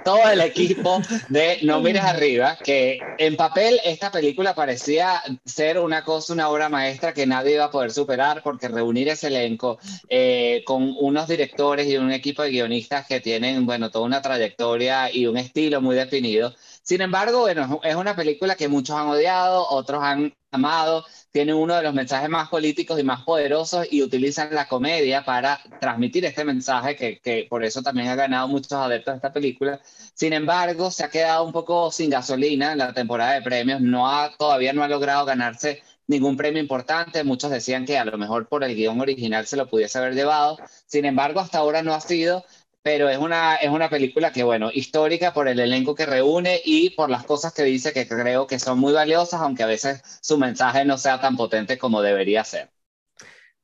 todo 0.04 0.28
el 0.32 0.42
equipo 0.42 1.00
de 1.28 1.60
No 1.62 1.80
Mires 1.80 2.04
Arriba, 2.04 2.58
que 2.64 3.00
en 3.20 3.36
papel 3.36 3.80
esta 3.86 4.10
película 4.10 4.56
parecía 4.56 5.22
ser 5.46 5.78
una 5.78 6.04
cosa, 6.04 6.34
una 6.34 6.50
obra 6.50 6.70
maestra 6.70 7.14
que 7.14 7.28
nadie 7.28 7.54
iba 7.54 7.66
a 7.66 7.72
poder 7.72 7.92
superar, 7.92 8.42
porque 8.42 8.68
reunir 8.68 9.10
ese 9.10 9.28
elenco 9.28 9.78
eh, 10.10 10.64
con 10.66 10.96
unos 11.00 11.28
directores 11.28 11.86
y 11.86 11.98
un 11.98 12.12
equipo 12.12 12.42
de 12.42 12.50
guionistas 12.50 13.06
que 13.06 13.20
tienen, 13.20 13.68
bueno, 13.68 13.92
toda 13.92 14.06
una 14.06 14.24
trayectoria 14.24 15.14
y 15.14 15.28
un 15.28 15.38
estilo 15.38 15.82
muy 15.82 15.96
definido, 15.96 16.56
sin 16.90 17.02
embargo, 17.02 17.42
bueno, 17.42 17.80
es 17.84 17.94
una 17.94 18.16
película 18.16 18.56
que 18.56 18.68
muchos 18.68 18.96
han 18.96 19.10
odiado, 19.10 19.64
otros 19.70 20.02
han 20.02 20.34
amado, 20.50 21.06
tiene 21.32 21.54
uno 21.54 21.76
de 21.76 21.84
los 21.84 21.94
mensajes 21.94 22.28
más 22.30 22.50
políticos 22.50 23.00
y 23.00 23.04
más 23.04 23.22
poderosos 23.22 23.86
y 23.92 24.02
utilizan 24.02 24.56
la 24.56 24.68
comedia 24.68 25.24
para 25.24 25.60
transmitir 25.80 26.26
este 26.26 26.44
mensaje 26.44 26.96
que, 26.96 27.20
que 27.20 27.46
por 27.48 27.64
eso 27.64 27.84
también 27.84 28.08
ha 28.08 28.16
ganado 28.16 28.48
muchos 28.48 28.74
adeptos 28.74 29.14
de 29.14 29.18
esta 29.18 29.32
película. 29.32 29.80
Sin 30.16 30.34
embargo, 30.34 30.90
se 30.90 31.04
ha 31.04 31.12
quedado 31.12 31.44
un 31.44 31.52
poco 31.52 31.92
sin 31.92 32.10
gasolina 32.10 32.72
en 32.72 32.80
la 32.80 32.92
temporada 32.92 33.34
de 33.34 33.44
premios, 33.44 33.82
no 33.82 34.10
ha, 34.10 34.36
todavía 34.36 34.74
no 34.74 34.82
ha 34.82 34.88
logrado 34.88 35.26
ganarse 35.26 35.84
ningún 36.08 36.38
premio 36.38 36.60
importante. 36.60 37.24
Muchos 37.24 37.52
decían 37.52 37.86
que 37.86 38.00
a 38.00 38.06
lo 38.06 38.18
mejor 38.18 38.48
por 38.48 38.64
el 38.64 38.76
guion 38.76 39.00
original 39.00 39.46
se 39.46 39.58
lo 39.58 39.70
pudiese 39.70 40.00
haber 40.00 40.16
llevado. 40.16 40.58
Sin 40.88 41.06
embargo, 41.06 41.40
hasta 41.40 41.60
ahora 41.60 41.84
no 41.84 41.94
ha 41.94 42.02
sido 42.02 42.44
pero 42.92 43.08
es 43.08 43.20
una, 43.20 43.58
es 43.58 43.70
una 43.70 43.88
película 43.88 44.32
que, 44.32 44.42
bueno, 44.42 44.72
histórica 44.74 45.32
por 45.32 45.48
el 45.48 45.60
elenco 45.60 45.94
que 45.94 46.08
reúne 46.08 46.60
y 46.66 46.90
por 46.90 47.12
las 47.12 47.24
cosas 47.24 47.54
que 47.54 47.62
dice 47.62 47.94
que 47.94 48.08
creo 48.08 48.48
que 48.48 48.58
son 48.58 48.80
muy 48.80 48.94
valiosas, 48.94 49.42
aunque 49.42 49.62
a 49.62 49.68
veces 49.68 50.02
su 50.24 50.40
mensaje 50.40 50.84
no 50.86 50.98
sea 50.98 51.22
tan 51.22 51.38
potente 51.38 51.78
como 51.78 52.02
debería 52.02 52.44
ser. 52.44 52.72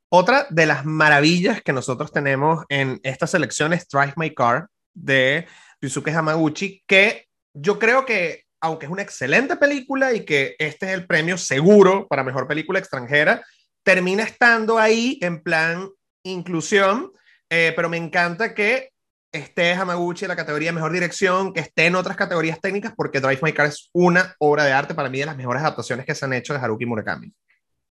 Otra 0.09 0.45
de 0.51 0.67
las 0.67 0.85
maravillas 0.85 1.63
que 1.63 1.73
nosotros 1.73 2.11
tenemos 2.11 2.65
en 2.69 2.99
esta 3.01 3.25
selección 3.25 3.73
es 3.73 3.87
Drive 3.87 4.13
My 4.15 4.31
Car 4.31 4.67
de 4.93 5.47
Yusuke 5.81 6.13
Hamaguchi, 6.13 6.83
que 6.85 7.25
yo 7.51 7.79
creo 7.79 8.05
que, 8.05 8.43
aunque 8.61 8.85
es 8.85 8.91
una 8.91 9.01
excelente 9.01 9.55
película 9.55 10.13
y 10.13 10.23
que 10.23 10.55
este 10.59 10.85
es 10.85 10.91
el 10.91 11.07
premio 11.07 11.39
seguro 11.39 12.05
para 12.07 12.23
mejor 12.23 12.47
película 12.47 12.77
extranjera, 12.77 13.43
termina 13.81 14.21
estando 14.21 14.77
ahí 14.77 15.17
en 15.19 15.41
plan 15.41 15.89
inclusión, 16.21 17.11
eh, 17.49 17.73
pero 17.75 17.89
me 17.89 17.97
encanta 17.97 18.53
que 18.53 18.91
esté 19.37 19.73
Hamaguchi 19.73 20.25
en 20.25 20.29
la 20.29 20.35
categoría 20.35 20.69
de 20.69 20.73
mejor 20.73 20.91
dirección, 20.91 21.53
que 21.53 21.61
esté 21.61 21.85
en 21.85 21.95
otras 21.95 22.15
categorías 22.15 22.59
técnicas, 22.59 22.93
porque 22.95 23.19
Drive 23.19 23.39
My 23.41 23.53
Car 23.53 23.67
es 23.67 23.89
una 23.93 24.35
obra 24.39 24.63
de 24.63 24.73
arte 24.73 24.93
para 24.93 25.09
mí 25.09 25.19
de 25.19 25.25
las 25.25 25.37
mejores 25.37 25.61
adaptaciones 25.61 26.05
que 26.05 26.15
se 26.15 26.25
han 26.25 26.33
hecho 26.33 26.53
de 26.53 26.59
Haruki 26.59 26.85
Murakami. 26.85 27.33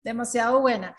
Demasiado 0.02 0.61
buena. 0.61 0.97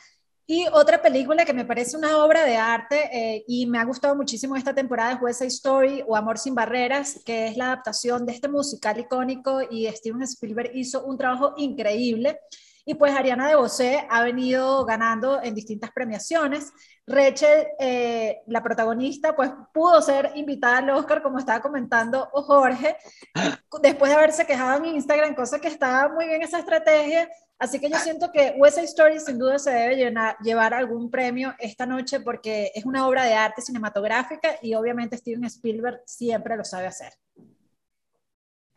Y 0.52 0.66
otra 0.74 1.00
película 1.00 1.46
que 1.46 1.54
me 1.54 1.64
parece 1.64 1.96
una 1.96 2.24
obra 2.26 2.44
de 2.44 2.58
arte 2.58 3.10
eh, 3.14 3.44
y 3.48 3.68
me 3.68 3.78
ha 3.78 3.84
gustado 3.84 4.16
muchísimo 4.16 4.56
esta 4.56 4.74
temporada 4.74 5.14
es 5.14 5.22
West 5.22 5.40
Side 5.42 5.48
Story 5.50 6.04
o 6.08 6.16
Amor 6.16 6.40
sin 6.40 6.56
Barreras, 6.56 7.22
que 7.24 7.48
es 7.48 7.56
la 7.56 7.66
adaptación 7.66 8.26
de 8.26 8.34
este 8.34 8.48
musical 8.48 9.00
icónico 9.00 9.62
y 9.70 9.86
Steven 9.86 10.24
Spielberg 10.24 10.72
hizo 10.74 11.06
un 11.06 11.20
trabajo 11.20 11.54
increíble. 11.58 12.40
Y 12.90 12.96
pues 12.96 13.14
Ariana 13.16 13.48
de 13.48 13.54
Bosé 13.54 14.08
ha 14.10 14.24
venido 14.24 14.84
ganando 14.84 15.40
en 15.44 15.54
distintas 15.54 15.92
premiaciones. 15.92 16.74
Rachel, 17.06 17.68
eh, 17.78 18.42
la 18.48 18.64
protagonista, 18.64 19.36
pues 19.36 19.52
pudo 19.72 20.02
ser 20.02 20.32
invitada 20.34 20.80
al 20.80 20.90
Oscar, 20.90 21.22
como 21.22 21.38
estaba 21.38 21.62
comentando 21.62 22.28
Jorge, 22.34 22.98
después 23.84 24.10
de 24.10 24.18
haberse 24.18 24.44
quejado 24.48 24.84
en 24.84 24.96
Instagram, 24.96 25.36
cosa 25.36 25.62
que 25.62 25.68
estaba 25.68 26.12
muy 26.12 26.26
bien 26.26 26.42
esa 26.42 26.58
estrategia. 26.58 27.30
Así 27.60 27.80
que 27.80 27.92
yo 27.92 28.00
siento 28.00 28.32
que 28.32 28.56
West 28.58 28.78
Side 28.78 28.88
Story 28.88 29.20
sin 29.20 29.38
duda 29.38 29.60
se 29.60 29.70
debe 29.70 30.12
llevar 30.42 30.74
algún 30.74 31.12
premio 31.12 31.54
esta 31.60 31.86
noche 31.86 32.22
porque 32.22 32.72
es 32.74 32.86
una 32.86 33.08
obra 33.08 33.24
de 33.24 33.36
arte 33.36 33.62
cinematográfica 33.62 34.56
y 34.64 34.74
obviamente 34.74 35.16
Steven 35.16 35.44
Spielberg 35.44 36.02
siempre 36.08 36.58
lo 36.58 36.66
sabe 36.66 36.88
hacer. 36.88 37.14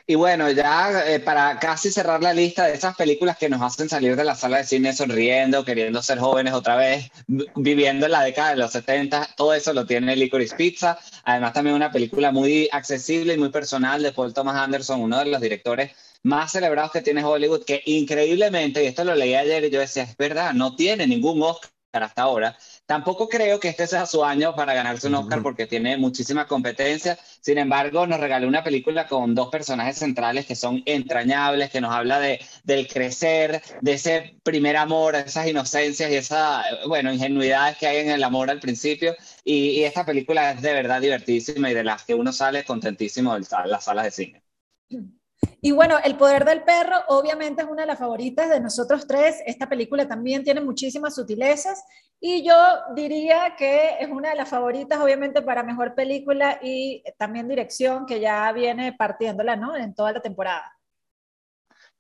Y 0.06 0.16
bueno, 0.16 0.50
ya 0.50 1.04
eh, 1.06 1.21
para 1.21 1.59
casi 1.59 1.90
cerrar 1.90 2.23
la 2.23 2.32
lista 2.32 2.66
de 2.66 2.75
esas 2.75 2.97
películas 2.97 3.38
que 3.38 3.49
nos 3.49 3.62
hacen 3.62 3.88
salir 3.88 4.16
de 4.16 4.25
la 4.25 4.35
sala 4.35 4.59
de 4.59 4.64
cine 4.64 4.92
sonriendo, 4.92 5.64
queriendo 5.64 6.02
ser 6.02 6.18
jóvenes 6.18 6.54
otra 6.54 6.76
vez, 6.76 7.11
viviendo 7.26 8.06
en 8.06 8.12
la 8.12 8.23
década 8.23 8.50
de 8.50 8.56
los 8.56 8.73
70, 8.73 9.30
todo 9.37 9.54
eso 9.54 9.73
lo 9.73 9.87
tiene 9.87 10.16
Licorice 10.16 10.56
Pizza. 10.56 10.99
Además, 11.25 11.52
también 11.52 11.76
una 11.76 11.92
película 11.92 12.32
muy 12.32 12.68
accesible 12.73 13.35
y 13.35 13.38
muy 13.38 13.50
personal 13.50 14.02
de 14.02 14.12
Paul 14.12 14.35
Thomas 14.35 14.56
Anderson, 14.56 15.00
uno 15.00 15.18
de 15.21 15.26
los 15.26 15.40
directores 15.40 15.92
más 16.25 16.52
celebrados 16.52 16.92
que 16.92 17.02
tiene 17.02 17.25
Hollywood, 17.25 17.64
que 17.64 17.82
increíblemente, 17.87 18.82
y 18.82 18.87
esto 18.87 19.04
lo 19.04 19.14
leí 19.14 19.35
ayer 19.35 19.64
y 19.64 19.71
yo 19.71 19.80
decía, 19.80 20.04
es 20.04 20.16
verdad, 20.16 20.52
no 20.52 20.76
tiene 20.76 21.06
ningún 21.06 21.42
Oscar 21.42 21.71
hasta 21.92 22.22
ahora. 22.22 22.56
Tampoco 22.87 23.28
creo 23.28 23.61
que 23.61 23.68
este 23.68 23.87
sea 23.87 24.06
su 24.06 24.25
año 24.25 24.54
para 24.54 24.75
ganarse 24.75 25.08
un 25.08 25.14
Oscar 25.14 25.42
porque 25.42 25.66
tiene 25.66 25.96
muchísima 25.96 26.46
competencia. 26.46 27.18
Sin 27.40 27.58
embargo, 27.58 28.06
nos 28.06 28.20
regaló 28.20 28.49
una 28.49 28.64
película 28.64 29.06
con 29.06 29.34
dos 29.34 29.49
personajes 29.50 29.99
centrales 29.99 30.46
que 30.46 30.56
son 30.56 30.82
entrañables, 30.87 31.70
que 31.70 31.80
nos 31.80 31.92
habla 31.94 32.18
de, 32.20 32.40
del 32.64 32.88
crecer, 32.88 33.62
de 33.80 33.92
ese 33.92 34.38
primer 34.42 34.76
amor, 34.76 35.14
esas 35.16 35.46
inocencias 35.46 36.11
y 36.11 36.16
esa, 36.16 36.64
bueno, 36.87 37.12
ingenuidades 37.12 37.76
que 37.78 37.87
hay 37.87 37.99
en 37.99 38.11
el 38.11 38.25
amor 38.25 38.50
al 38.50 38.61
principio. 38.61 39.14
Y, 39.44 39.70
y 39.80 39.84
esta 39.84 40.04
película 40.06 40.52
es 40.52 40.62
de 40.62 40.72
verdad 40.72 41.00
divertísima 41.00 41.70
y 41.70 41.75
de 41.75 41.84
las 41.84 42.04
que 42.04 42.14
uno 42.14 42.32
sale 42.32 42.64
contentísimo 42.64 43.34
de 43.34 43.46
las 43.66 43.84
salas 43.84 44.04
de 44.04 44.11
cine. 44.11 44.42
Y 45.64 45.70
bueno, 45.70 45.96
El 46.02 46.16
Poder 46.16 46.44
del 46.44 46.64
Perro 46.64 46.96
obviamente 47.06 47.62
es 47.62 47.68
una 47.68 47.82
de 47.82 47.87
las 47.87 47.99
favoritas 48.00 48.50
de 48.50 48.58
nosotros 48.58 49.06
tres. 49.06 49.40
Esta 49.46 49.68
película 49.68 50.08
también 50.08 50.42
tiene 50.42 50.61
muchísimas 50.61 51.14
sutilezas 51.14 51.84
y 52.20 52.44
yo 52.44 52.54
diría 52.96 53.54
que 53.56 53.96
es 54.00 54.08
una 54.08 54.30
de 54.30 54.37
las 54.37 54.49
favoritas 54.49 55.00
obviamente 55.00 55.40
para 55.40 55.62
mejor 55.62 55.94
película 55.94 56.58
y 56.62 57.04
también 57.16 57.49
dirección 57.49 58.06
que 58.06 58.18
ya 58.18 58.50
viene 58.50 58.92
partiéndola, 58.92 59.54
¿no? 59.54 59.76
En 59.76 59.94
toda 59.94 60.12
la 60.12 60.20
temporada. 60.20 60.64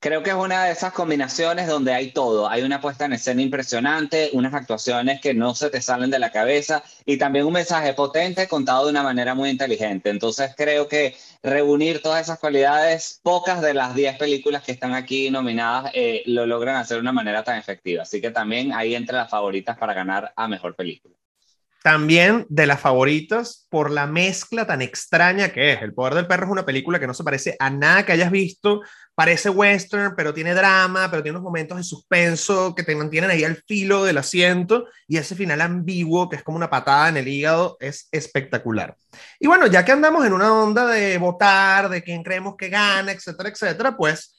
Creo 0.02 0.24
que 0.24 0.30
es 0.30 0.36
una 0.36 0.64
de 0.64 0.72
esas 0.72 0.92
combinaciones 0.92 1.68
donde 1.68 1.94
hay 1.94 2.10
todo. 2.10 2.48
Hay 2.48 2.62
una 2.62 2.80
puesta 2.80 3.04
en 3.04 3.12
escena 3.12 3.40
impresionante, 3.40 4.30
unas 4.32 4.52
actuaciones 4.52 5.20
que 5.20 5.32
no 5.32 5.54
se 5.54 5.70
te 5.70 5.80
salen 5.80 6.10
de 6.10 6.18
la 6.18 6.32
cabeza 6.32 6.82
y 7.06 7.18
también 7.18 7.46
un 7.46 7.52
mensaje 7.52 7.94
potente 7.94 8.48
contado 8.48 8.86
de 8.86 8.90
una 8.90 9.04
manera 9.04 9.36
muy 9.36 9.48
inteligente. 9.48 10.10
Entonces 10.10 10.54
creo 10.56 10.88
que 10.88 11.14
reunir 11.44 12.02
todas 12.02 12.20
esas 12.22 12.40
cualidades, 12.40 13.20
pocas 13.22 13.62
de 13.62 13.74
las 13.74 13.94
10 13.94 14.18
películas 14.18 14.64
que 14.64 14.72
están 14.72 14.92
aquí 14.92 15.30
nominadas 15.30 15.92
eh, 15.94 16.24
lo 16.26 16.46
logran 16.46 16.74
hacer 16.74 16.96
de 16.96 17.02
una 17.02 17.12
manera 17.12 17.44
tan 17.44 17.56
efectiva. 17.56 18.02
Así 18.02 18.20
que 18.20 18.32
también 18.32 18.72
ahí 18.72 18.96
entre 18.96 19.16
las 19.16 19.30
favoritas 19.30 19.78
para 19.78 19.94
ganar 19.94 20.32
a 20.34 20.48
mejor 20.48 20.74
película 20.74 21.14
también 21.82 22.46
de 22.48 22.66
las 22.66 22.80
favoritas 22.80 23.66
por 23.68 23.90
la 23.90 24.06
mezcla 24.06 24.66
tan 24.66 24.82
extraña 24.82 25.52
que 25.52 25.72
es. 25.72 25.82
El 25.82 25.94
Poder 25.94 26.14
del 26.14 26.26
Perro 26.28 26.46
es 26.46 26.52
una 26.52 26.64
película 26.64 27.00
que 27.00 27.06
no 27.06 27.14
se 27.14 27.24
parece 27.24 27.56
a 27.58 27.70
nada 27.70 28.06
que 28.06 28.12
hayas 28.12 28.30
visto. 28.30 28.82
Parece 29.14 29.50
western, 29.50 30.14
pero 30.16 30.32
tiene 30.32 30.54
drama, 30.54 31.10
pero 31.10 31.22
tiene 31.22 31.36
unos 31.36 31.44
momentos 31.44 31.76
de 31.76 31.84
suspenso 31.84 32.74
que 32.74 32.82
te 32.82 32.94
mantienen 32.94 33.30
ahí 33.30 33.44
al 33.44 33.62
filo 33.66 34.04
del 34.04 34.16
asiento 34.16 34.86
y 35.06 35.18
ese 35.18 35.34
final 35.34 35.60
ambiguo 35.60 36.28
que 36.30 36.36
es 36.36 36.42
como 36.42 36.56
una 36.56 36.70
patada 36.70 37.08
en 37.10 37.18
el 37.18 37.28
hígado 37.28 37.76
es 37.80 38.08
espectacular. 38.10 38.96
Y 39.38 39.48
bueno, 39.48 39.66
ya 39.66 39.84
que 39.84 39.92
andamos 39.92 40.24
en 40.24 40.32
una 40.32 40.54
onda 40.54 40.86
de 40.86 41.18
votar, 41.18 41.88
de 41.90 42.02
quién 42.02 42.22
creemos 42.22 42.56
que 42.56 42.68
gana, 42.68 43.12
etcétera, 43.12 43.50
etcétera, 43.50 43.96
pues 43.96 44.34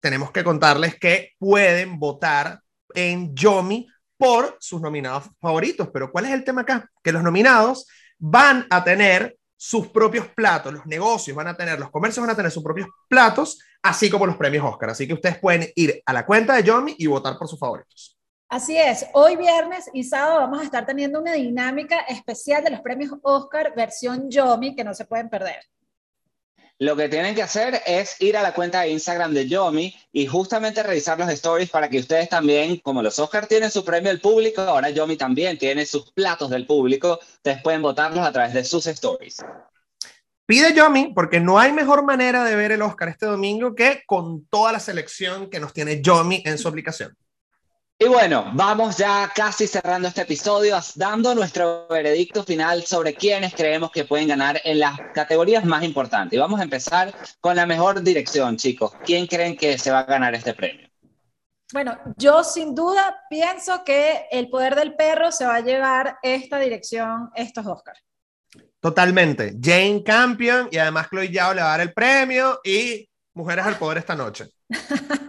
tenemos 0.00 0.30
que 0.30 0.44
contarles 0.44 0.98
que 0.98 1.32
pueden 1.38 1.98
votar 1.98 2.60
en 2.94 3.34
Yomi 3.34 3.88
por 4.24 4.56
sus 4.58 4.80
nominados 4.80 5.24
favoritos. 5.38 5.88
Pero 5.92 6.10
¿cuál 6.10 6.24
es 6.24 6.32
el 6.32 6.44
tema 6.44 6.62
acá? 6.62 6.90
Que 7.02 7.12
los 7.12 7.22
nominados 7.22 7.86
van 8.18 8.66
a 8.70 8.82
tener 8.82 9.36
sus 9.54 9.88
propios 9.88 10.28
platos, 10.28 10.72
los 10.72 10.86
negocios 10.86 11.36
van 11.36 11.48
a 11.48 11.56
tener, 11.56 11.78
los 11.78 11.90
comercios 11.90 12.24
van 12.24 12.32
a 12.32 12.36
tener 12.36 12.50
sus 12.50 12.62
propios 12.62 12.88
platos, 13.08 13.58
así 13.82 14.10
como 14.10 14.26
los 14.26 14.36
premios 14.36 14.64
Oscar. 14.64 14.90
Así 14.90 15.06
que 15.06 15.14
ustedes 15.14 15.38
pueden 15.38 15.70
ir 15.74 16.02
a 16.04 16.12
la 16.12 16.24
cuenta 16.26 16.54
de 16.54 16.62
Yomi 16.62 16.94
y 16.98 17.06
votar 17.06 17.36
por 17.38 17.48
sus 17.48 17.58
favoritos. 17.58 18.18
Así 18.48 18.76
es, 18.76 19.06
hoy 19.14 19.36
viernes 19.36 19.90
y 19.92 20.04
sábado 20.04 20.38
vamos 20.40 20.60
a 20.60 20.64
estar 20.64 20.86
teniendo 20.86 21.20
una 21.20 21.32
dinámica 21.32 21.98
especial 22.00 22.62
de 22.62 22.70
los 22.70 22.80
premios 22.80 23.12
Oscar 23.22 23.74
versión 23.74 24.30
Yomi 24.30 24.76
que 24.76 24.84
no 24.84 24.94
se 24.94 25.06
pueden 25.06 25.28
perder. 25.28 25.60
Lo 26.80 26.96
que 26.96 27.08
tienen 27.08 27.36
que 27.36 27.42
hacer 27.42 27.82
es 27.86 28.20
ir 28.20 28.36
a 28.36 28.42
la 28.42 28.52
cuenta 28.52 28.80
de 28.80 28.90
Instagram 28.90 29.32
de 29.32 29.48
Yomi 29.48 29.94
y 30.12 30.26
justamente 30.26 30.82
revisar 30.82 31.16
los 31.16 31.28
stories 31.30 31.70
para 31.70 31.88
que 31.88 32.00
ustedes 32.00 32.28
también, 32.28 32.78
como 32.78 33.00
los 33.00 33.16
Oscars 33.20 33.46
tienen 33.46 33.70
su 33.70 33.84
premio 33.84 34.10
del 34.10 34.20
público, 34.20 34.60
ahora 34.62 34.90
Yomi 34.90 35.16
también 35.16 35.56
tiene 35.56 35.86
sus 35.86 36.10
platos 36.10 36.50
del 36.50 36.66
público, 36.66 37.20
ustedes 37.36 37.62
pueden 37.62 37.80
votarlos 37.80 38.26
a 38.26 38.32
través 38.32 38.54
de 38.54 38.64
sus 38.64 38.88
stories. 38.88 39.36
Pide 40.46 40.74
Yomi 40.74 41.12
porque 41.14 41.38
no 41.38 41.60
hay 41.60 41.72
mejor 41.72 42.04
manera 42.04 42.42
de 42.42 42.56
ver 42.56 42.72
el 42.72 42.82
Oscar 42.82 43.08
este 43.08 43.26
domingo 43.26 43.74
que 43.76 44.02
con 44.04 44.44
toda 44.46 44.72
la 44.72 44.80
selección 44.80 45.48
que 45.48 45.60
nos 45.60 45.72
tiene 45.72 46.02
Yomi 46.02 46.42
en 46.44 46.58
su 46.58 46.66
aplicación. 46.66 47.16
Y 47.96 48.08
bueno, 48.08 48.50
vamos 48.54 48.96
ya 48.96 49.30
casi 49.34 49.68
cerrando 49.68 50.08
este 50.08 50.22
episodio, 50.22 50.76
dando 50.96 51.32
nuestro 51.32 51.86
veredicto 51.88 52.42
final 52.42 52.82
sobre 52.82 53.14
quiénes 53.14 53.54
creemos 53.54 53.92
que 53.92 54.04
pueden 54.04 54.26
ganar 54.26 54.60
en 54.64 54.80
las 54.80 54.98
categorías 55.14 55.64
más 55.64 55.84
importantes. 55.84 56.36
Y 56.36 56.40
vamos 56.40 56.58
a 56.58 56.64
empezar 56.64 57.14
con 57.40 57.54
la 57.54 57.66
mejor 57.66 58.02
dirección, 58.02 58.56
chicos. 58.56 58.92
¿Quién 59.04 59.28
creen 59.28 59.56
que 59.56 59.78
se 59.78 59.92
va 59.92 60.00
a 60.00 60.04
ganar 60.04 60.34
este 60.34 60.54
premio? 60.54 60.88
Bueno, 61.72 61.96
yo 62.16 62.42
sin 62.42 62.74
duda 62.74 63.22
pienso 63.30 63.84
que 63.84 64.26
El 64.30 64.48
Poder 64.48 64.74
del 64.74 64.96
Perro 64.96 65.30
se 65.30 65.46
va 65.46 65.56
a 65.56 65.60
llevar 65.60 66.18
esta 66.20 66.58
dirección, 66.58 67.30
estos 67.36 67.64
Oscars. 67.64 68.00
Totalmente. 68.80 69.56
Jane 69.62 70.02
Campion 70.02 70.68
y 70.70 70.78
además 70.78 71.08
Chloe 71.10 71.30
Yao 71.30 71.54
le 71.54 71.62
va 71.62 71.68
a 71.68 71.78
dar 71.78 71.80
el 71.80 71.94
premio 71.94 72.60
y 72.64 73.08
Mujeres 73.34 73.64
al 73.64 73.78
Poder 73.78 73.98
esta 73.98 74.16
noche. 74.16 74.50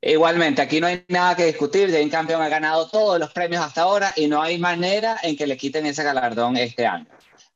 Igualmente, 0.00 0.62
aquí 0.62 0.80
no 0.80 0.86
hay 0.86 1.04
nada 1.08 1.34
que 1.34 1.46
discutir. 1.46 1.90
Jane 1.90 2.08
Campion 2.08 2.40
ha 2.40 2.48
ganado 2.48 2.88
todos 2.88 3.18
los 3.18 3.32
premios 3.32 3.64
hasta 3.64 3.82
ahora 3.82 4.12
y 4.14 4.28
no 4.28 4.40
hay 4.40 4.58
manera 4.58 5.18
en 5.22 5.36
que 5.36 5.46
le 5.46 5.56
quiten 5.56 5.86
ese 5.86 6.04
galardón 6.04 6.56
este 6.56 6.86
año. 6.86 7.06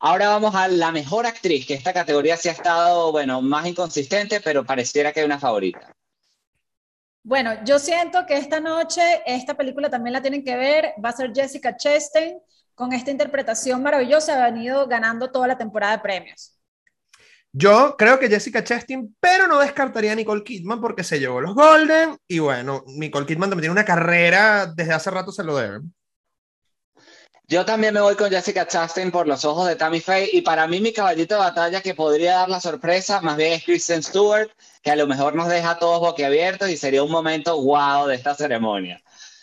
Ahora 0.01 0.29
vamos 0.29 0.53
a 0.57 0.67
la 0.67 0.91
mejor 0.91 1.27
actriz, 1.27 1.65
que 1.65 1.75
esta 1.75 1.93
categoría 1.93 2.37
sí 2.37 2.49
ha 2.49 2.53
estado, 2.53 3.13
bueno, 3.13 3.41
más 3.41 3.67
inconsistente, 3.67 4.41
pero 4.41 4.65
pareciera 4.65 5.13
que 5.13 5.21
hay 5.21 5.27
una 5.27 5.39
favorita. 5.39 5.95
Bueno, 7.23 7.65
yo 7.65 7.79
siento 7.79 8.27
que 8.27 8.37
esta 8.37 8.59
noche 8.59 9.23
esta 9.25 9.55
película 9.55 9.89
también 9.89 10.15
la 10.15 10.23
tienen 10.23 10.43
que 10.43 10.57
ver. 10.57 10.95
Va 11.03 11.11
a 11.11 11.13
ser 11.13 11.33
Jessica 11.33 11.77
Chastain 11.77 12.41
con 12.75 12.93
esta 12.93 13.13
interpretación 13.13 13.81
maravillosa. 13.81 14.45
Ha 14.45 14.51
venido 14.51 14.89
ganando 14.89 15.31
toda 15.31 15.47
la 15.47 15.57
temporada 15.57 15.97
de 15.97 16.03
premios. 16.03 16.59
Yo 17.55 17.97
creo 17.99 18.19
que 18.19 18.29
Jessica 18.29 18.65
Chastain, 18.65 19.15
pero 19.21 19.47
no 19.47 19.59
descartaría 19.59 20.13
a 20.13 20.15
Nicole 20.15 20.43
Kidman 20.43 20.81
porque 20.81 21.05
se 21.05 21.21
llevó 21.21 21.41
los 21.43 21.55
Golden 21.55 22.17
y 22.27 22.39
bueno, 22.39 22.83
Nicole 22.87 23.27
Kidman 23.27 23.51
también 23.51 23.65
tiene 23.65 23.73
una 23.73 23.85
carrera, 23.85 24.67
desde 24.67 24.95
hace 24.95 25.11
rato 25.11 25.33
se 25.33 25.45
lo 25.45 25.57
deben. 25.57 25.95
Yo 27.49 27.67
también 27.67 27.93
me 27.93 28.01
voy 28.01 28.15
con 28.17 28.31
Jessica 28.31 28.67
Chastain 28.67 29.11
por 29.11 29.29
los 29.29 29.45
ojos 29.45 29.69
de 29.69 29.77
Tammy 29.77 30.01
Faye 30.01 30.31
y 30.33 30.41
para 30.41 30.67
mí 30.67 30.81
mi 30.81 30.95
caballito 30.95 31.35
de 31.35 31.41
batalla 31.41 31.83
que 31.83 31.95
podría 31.95 32.37
dar 32.37 32.49
la 32.49 32.61
sorpresa 32.61 33.21
más 33.21 33.37
bien 33.37 33.53
es 33.53 33.65
Kristen 33.65 34.03
Stewart, 34.03 34.51
que 34.83 34.91
a 34.91 34.97
lo 34.97 35.07
mejor 35.07 35.35
nos 35.35 35.49
deja 35.49 35.73
a 35.73 35.79
todos 35.79 36.01
boquiabiertos 36.01 36.71
y 36.71 36.79
sería 36.79 37.03
un 37.03 37.11
momento 37.11 37.57
guau 37.57 38.07
de 38.07 38.15
esta 38.15 38.35
ceremonia. 38.35 39.03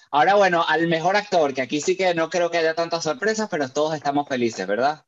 Ahora 0.10 0.34
bueno, 0.34 0.66
al 0.68 0.88
mejor 0.88 1.16
actor, 1.16 1.54
que 1.54 1.62
aquí 1.62 1.82
sí 1.82 1.96
que 1.96 2.16
no 2.16 2.32
creo 2.32 2.50
que 2.50 2.58
haya 2.58 2.74
tantas 2.74 3.04
sorpresas, 3.04 3.48
pero 3.52 3.70
todos 3.70 3.94
estamos 3.94 4.28
felices, 4.28 4.66
¿verdad? 4.66 5.06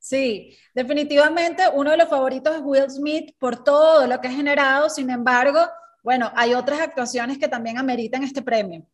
Sí, 0.00 0.56
definitivamente 0.74 1.62
uno 1.74 1.90
de 1.90 1.98
los 1.98 2.08
favoritos 2.08 2.56
es 2.56 2.62
Will 2.64 2.90
Smith 2.90 3.34
por 3.38 3.62
todo 3.62 4.06
lo 4.06 4.18
que 4.18 4.28
ha 4.28 4.32
generado, 4.32 4.88
sin 4.88 5.10
embargo, 5.10 5.60
bueno, 6.02 6.32
hay 6.34 6.54
otras 6.54 6.80
actuaciones 6.80 7.36
que 7.36 7.48
también 7.48 7.76
ameritan 7.76 8.22
este 8.22 8.40
premio. 8.40 8.86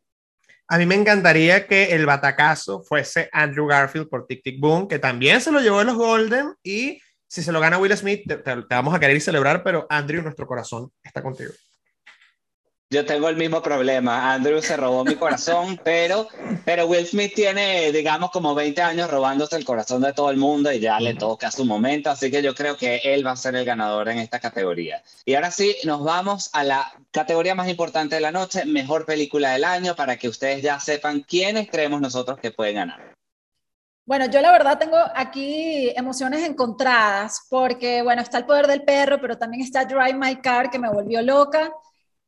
A 0.67 0.79
mí 0.79 0.85
me 0.85 0.97
encantaría 0.97 1.69
que 1.69 1.95
el 1.95 2.07
batacazo 2.07 2.83
fuese 2.83 3.31
Andrew 3.33 3.69
Garfield 3.69 4.09
por 4.09 4.27
Tic 4.27 4.43
Tic 4.43 4.59
Boom, 4.59 4.89
que 4.89 4.99
también 4.99 5.41
se 5.41 5.53
lo 5.53 5.61
llevó 5.61 5.81
en 5.81 5.87
los 5.87 5.97
Golden 5.97 6.55
y 6.65 7.01
si 7.29 7.41
se 7.41 7.53
lo 7.53 7.61
gana 7.61 7.79
Will 7.79 7.97
Smith, 7.97 8.25
te, 8.27 8.39
te 8.39 8.65
vamos 8.69 8.93
a 8.93 8.99
querer 8.99 9.21
celebrar, 9.21 9.63
pero 9.63 9.87
Andrew, 9.89 10.23
nuestro 10.23 10.45
corazón 10.45 10.91
está 11.05 11.23
contigo. 11.23 11.53
Yo 12.89 13.05
tengo 13.05 13.29
el 13.29 13.37
mismo 13.37 13.63
problema. 13.63 14.33
Andrew 14.33 14.63
se 14.63 14.77
robó 14.77 15.05
mi 15.05 15.17
corazón, 15.17 15.81
pero, 15.85 16.29
pero 16.65 16.87
Will 16.87 17.07
Smith 17.07 17.35
tiene, 17.35 17.91
digamos, 17.91 18.31
como 18.31 18.55
20 18.55 18.81
años 18.83 19.11
robándose 19.11 19.57
el 19.57 19.65
corazón 19.65 20.03
de 20.03 20.13
todo 20.13 20.31
el 20.31 20.37
mundo 20.37 20.71
y 20.73 20.79
ya 20.79 21.01
le 21.01 21.15
toca 21.15 21.51
su 21.51 21.65
momento, 21.65 22.11
así 22.11 22.31
que 22.31 22.43
yo 22.43 22.55
creo 22.55 22.77
que 22.77 23.01
él 23.05 23.27
va 23.27 23.33
a 23.33 23.37
ser 23.37 23.57
el 23.57 23.65
ganador 23.65 24.09
en 24.09 24.19
esta 24.19 24.39
categoría. 24.39 25.03
Y 25.25 25.35
ahora 25.35 25.51
sí, 25.51 25.77
nos 25.85 26.05
vamos 26.05 26.51
a 26.53 26.63
la 26.63 26.93
categoría 27.11 27.55
más 27.55 27.69
importante 27.69 28.15
de 28.15 28.21
la 28.21 28.33
noche, 28.33 28.65
mejor 28.65 29.05
película 29.05 29.53
del 29.53 29.65
año, 29.65 29.97
para 29.97 30.17
que 30.17 30.29
ustedes 30.29 30.63
ya 30.63 30.79
sepan 30.79 31.21
quiénes 31.21 31.69
creemos 31.69 32.01
nosotros 32.01 32.39
que 32.39 32.53
pueden 32.53 32.77
ganar. 32.77 33.17
Bueno, 34.05 34.27
yo 34.27 34.41
la 34.41 34.53
verdad 34.53 34.79
tengo 34.79 34.99
aquí 35.17 35.91
emociones 35.97 36.49
encontradas 36.49 37.41
porque, 37.51 38.03
bueno, 38.03 38.23
está 38.23 38.39
El 38.39 38.47
Poder 38.47 38.69
del 38.69 38.85
Perro, 38.85 39.21
pero 39.21 39.37
también 39.37 39.65
está 39.65 39.85
Drive 39.85 40.15
My 40.15 40.37
Car, 40.37 40.71
que 40.71 40.79
me 40.79 40.89
volvió 40.89 41.21
loca. 41.23 41.73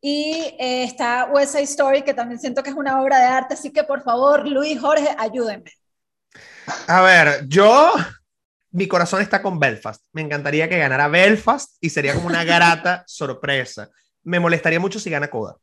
Y 0.00 0.54
eh, 0.58 0.84
está 0.84 1.26
West 1.26 1.52
Side 1.52 1.64
Story, 1.64 2.02
que 2.02 2.14
también 2.14 2.40
siento 2.40 2.62
que 2.62 2.70
es 2.70 2.76
una 2.76 3.00
obra 3.00 3.18
de 3.18 3.26
arte, 3.26 3.54
así 3.54 3.72
que 3.72 3.82
por 3.82 4.02
favor, 4.02 4.48
Luis, 4.48 4.80
Jorge, 4.80 5.08
ayúdenme. 5.18 5.72
A 6.86 7.00
ver, 7.00 7.46
yo, 7.48 7.92
mi 8.70 8.86
corazón 8.86 9.22
está 9.22 9.42
con 9.42 9.58
Belfast. 9.58 10.04
Me 10.12 10.22
encantaría 10.22 10.68
que 10.68 10.78
ganara 10.78 11.08
Belfast 11.08 11.76
y 11.80 11.90
sería 11.90 12.14
como 12.14 12.26
una 12.26 12.44
grata 12.44 13.04
sorpresa. 13.06 13.90
Me 14.22 14.40
molestaría 14.40 14.80
mucho 14.80 15.00
si 15.00 15.10
gana 15.10 15.28
Coda. 15.28 15.56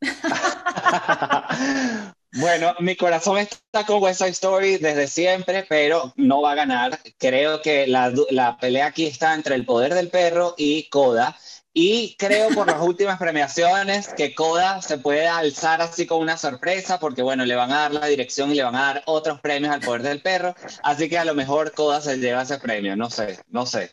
bueno, 2.32 2.74
mi 2.80 2.96
corazón 2.96 3.38
está 3.38 3.84
con 3.86 4.02
West 4.02 4.20
Side 4.20 4.30
Story 4.30 4.78
desde 4.78 5.06
siempre, 5.06 5.66
pero 5.68 6.12
no 6.16 6.40
va 6.40 6.52
a 6.52 6.56
ganar. 6.56 6.98
Creo 7.18 7.60
que 7.60 7.86
la, 7.86 8.12
la 8.30 8.56
pelea 8.58 8.86
aquí 8.86 9.06
está 9.06 9.34
entre 9.34 9.54
el 9.54 9.66
poder 9.66 9.94
del 9.94 10.08
perro 10.08 10.54
y 10.56 10.88
Coda. 10.88 11.36
Y 11.76 12.14
creo 12.16 12.50
por 12.50 12.68
las 12.68 12.80
últimas 12.80 13.18
premiaciones 13.18 14.08
que 14.14 14.32
Coda 14.32 14.80
se 14.80 14.96
puede 14.98 15.26
alzar 15.26 15.82
así 15.82 16.06
con 16.06 16.20
una 16.20 16.36
sorpresa, 16.36 17.00
porque 17.00 17.20
bueno, 17.20 17.44
le 17.44 17.56
van 17.56 17.72
a 17.72 17.80
dar 17.80 17.92
la 17.92 18.06
dirección 18.06 18.52
y 18.52 18.54
le 18.54 18.62
van 18.62 18.76
a 18.76 18.86
dar 18.86 19.02
otros 19.06 19.40
premios 19.40 19.74
al 19.74 19.80
poder 19.80 20.02
del 20.02 20.22
perro. 20.22 20.54
Así 20.84 21.08
que 21.08 21.18
a 21.18 21.24
lo 21.24 21.34
mejor 21.34 21.72
Coda 21.72 22.00
se 22.00 22.16
lleva 22.18 22.42
ese 22.42 22.58
premio, 22.58 22.94
no 22.96 23.10
sé, 23.10 23.40
no 23.48 23.66
sé. 23.66 23.92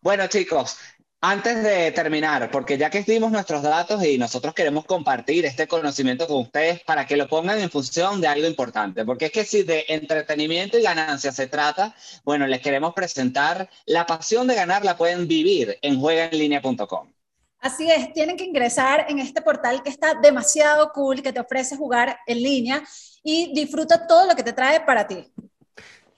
Bueno, 0.00 0.28
chicos, 0.28 0.76
antes 1.22 1.62
de 1.62 1.92
terminar, 1.92 2.50
porque 2.50 2.78
ya 2.78 2.88
que 2.88 3.02
dimos 3.02 3.30
nuestros 3.30 3.62
datos 3.62 4.02
y 4.04 4.16
nosotros 4.16 4.54
queremos 4.54 4.86
compartir 4.86 5.44
este 5.44 5.68
conocimiento 5.68 6.26
con 6.26 6.38
ustedes 6.38 6.82
para 6.82 7.06
que 7.06 7.16
lo 7.16 7.28
pongan 7.28 7.60
en 7.60 7.70
función 7.70 8.20
de 8.20 8.28
algo 8.28 8.46
importante, 8.46 9.04
porque 9.04 9.26
es 9.26 9.32
que 9.32 9.44
si 9.44 9.62
de 9.62 9.84
entretenimiento 9.88 10.78
y 10.78 10.82
ganancia 10.82 11.30
se 11.30 11.46
trata, 11.46 11.94
bueno, 12.24 12.46
les 12.46 12.60
queremos 12.60 12.94
presentar 12.94 13.68
la 13.84 14.06
pasión 14.06 14.46
de 14.46 14.54
ganar 14.54 14.84
la 14.84 14.96
pueden 14.96 15.28
vivir 15.28 15.78
en 15.82 16.00
juegaenlinea.com. 16.00 17.12
Así 17.60 17.90
es, 17.90 18.14
tienen 18.14 18.38
que 18.38 18.44
ingresar 18.44 19.04
en 19.10 19.18
este 19.18 19.42
portal 19.42 19.82
que 19.82 19.90
está 19.90 20.14
demasiado 20.14 20.90
cool, 20.92 21.22
que 21.22 21.34
te 21.34 21.40
ofrece 21.40 21.76
jugar 21.76 22.18
en 22.26 22.42
línea 22.42 22.82
y 23.22 23.52
disfruta 23.52 24.06
todo 24.06 24.26
lo 24.26 24.34
que 24.34 24.42
te 24.42 24.54
trae 24.54 24.80
para 24.80 25.06
ti. 25.06 25.30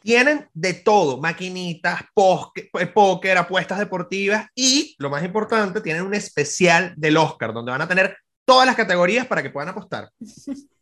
Tienen 0.02 0.48
de 0.52 0.74
todo, 0.74 1.18
maquinitas, 1.18 2.00
eh, 2.02 2.86
póker, 2.86 3.38
apuestas 3.38 3.78
deportivas 3.78 4.46
y, 4.54 4.94
lo 4.98 5.10
más 5.10 5.24
importante, 5.24 5.80
tienen 5.80 6.02
un 6.02 6.14
especial 6.14 6.94
del 6.96 7.16
Oscar, 7.16 7.52
donde 7.52 7.72
van 7.72 7.82
a 7.82 7.88
tener 7.88 8.16
todas 8.44 8.66
las 8.66 8.76
categorías 8.76 9.26
para 9.26 9.42
que 9.42 9.50
puedan 9.50 9.70
apostar. 9.70 10.10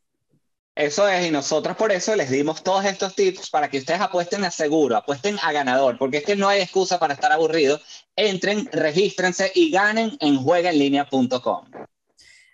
Eso 0.74 1.06
es, 1.08 1.26
y 1.26 1.30
nosotros 1.30 1.76
por 1.76 1.92
eso 1.92 2.16
les 2.16 2.30
dimos 2.30 2.62
todos 2.62 2.86
estos 2.86 3.14
tips 3.14 3.50
para 3.50 3.68
que 3.68 3.78
ustedes 3.78 4.00
apuesten 4.00 4.44
a 4.44 4.50
seguro, 4.50 4.96
apuesten 4.96 5.36
a 5.42 5.52
ganador, 5.52 5.98
porque 5.98 6.18
es 6.18 6.24
que 6.24 6.36
no 6.36 6.48
hay 6.48 6.62
excusa 6.62 6.98
para 6.98 7.12
estar 7.12 7.30
aburridos. 7.30 7.82
Entren, 8.16 8.66
regístrense 8.72 9.52
y 9.54 9.70
ganen 9.70 10.16
en 10.20 10.38
juegaenlinea.com. 10.38 11.66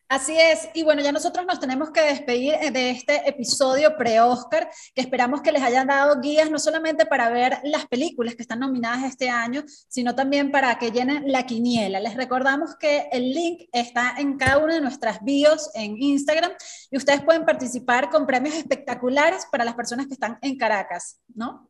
Así 0.09 0.39
es, 0.39 0.69
y 0.73 0.85
bueno, 0.85 1.03
ya 1.03 1.11
nosotros 1.11 1.45
nos 1.47 1.59
tenemos 1.59 1.91
que 1.91 2.01
despedir 2.01 2.55
eh, 2.55 2.71
de 2.71 2.91
este 2.91 3.29
episodio 3.29 3.97
pre-Oscar, 3.97 4.71
que 4.95 5.01
esperamos 5.01 5.43
que 5.43 5.51
les 5.51 5.65
hayan 5.65 5.89
dado 5.89 6.21
guías 6.21 6.49
no 6.49 6.61
solamente 6.61 7.07
para 7.07 7.29
ver 7.29 7.59
las 7.65 7.87
películas 7.87 8.37
que 8.37 8.43
están 8.43 8.61
nominadas 8.61 9.03
este 9.03 9.31
año, 9.31 9.65
sino 9.89 10.15
también 10.15 10.53
para 10.53 10.79
que 10.79 10.93
llenen 10.93 11.25
la 11.33 11.45
quiniela. 11.45 11.99
Les 11.99 12.15
recordamos 12.15 12.77
que 12.77 13.09
el 13.11 13.33
link 13.33 13.69
está 13.73 14.15
en 14.17 14.37
cada 14.37 14.59
una 14.59 14.75
de 14.75 14.81
nuestras 14.81 15.25
bios 15.25 15.71
en 15.75 16.01
Instagram 16.01 16.53
y 16.89 16.97
ustedes 16.97 17.23
pueden 17.23 17.45
participar 17.45 18.09
con 18.09 18.27
premios 18.27 18.55
espectaculares 18.55 19.47
para 19.51 19.65
las 19.65 19.75
personas 19.75 20.07
que 20.07 20.15
están 20.15 20.39
en 20.41 20.57
Caracas, 20.57 21.19
¿no? 21.35 21.69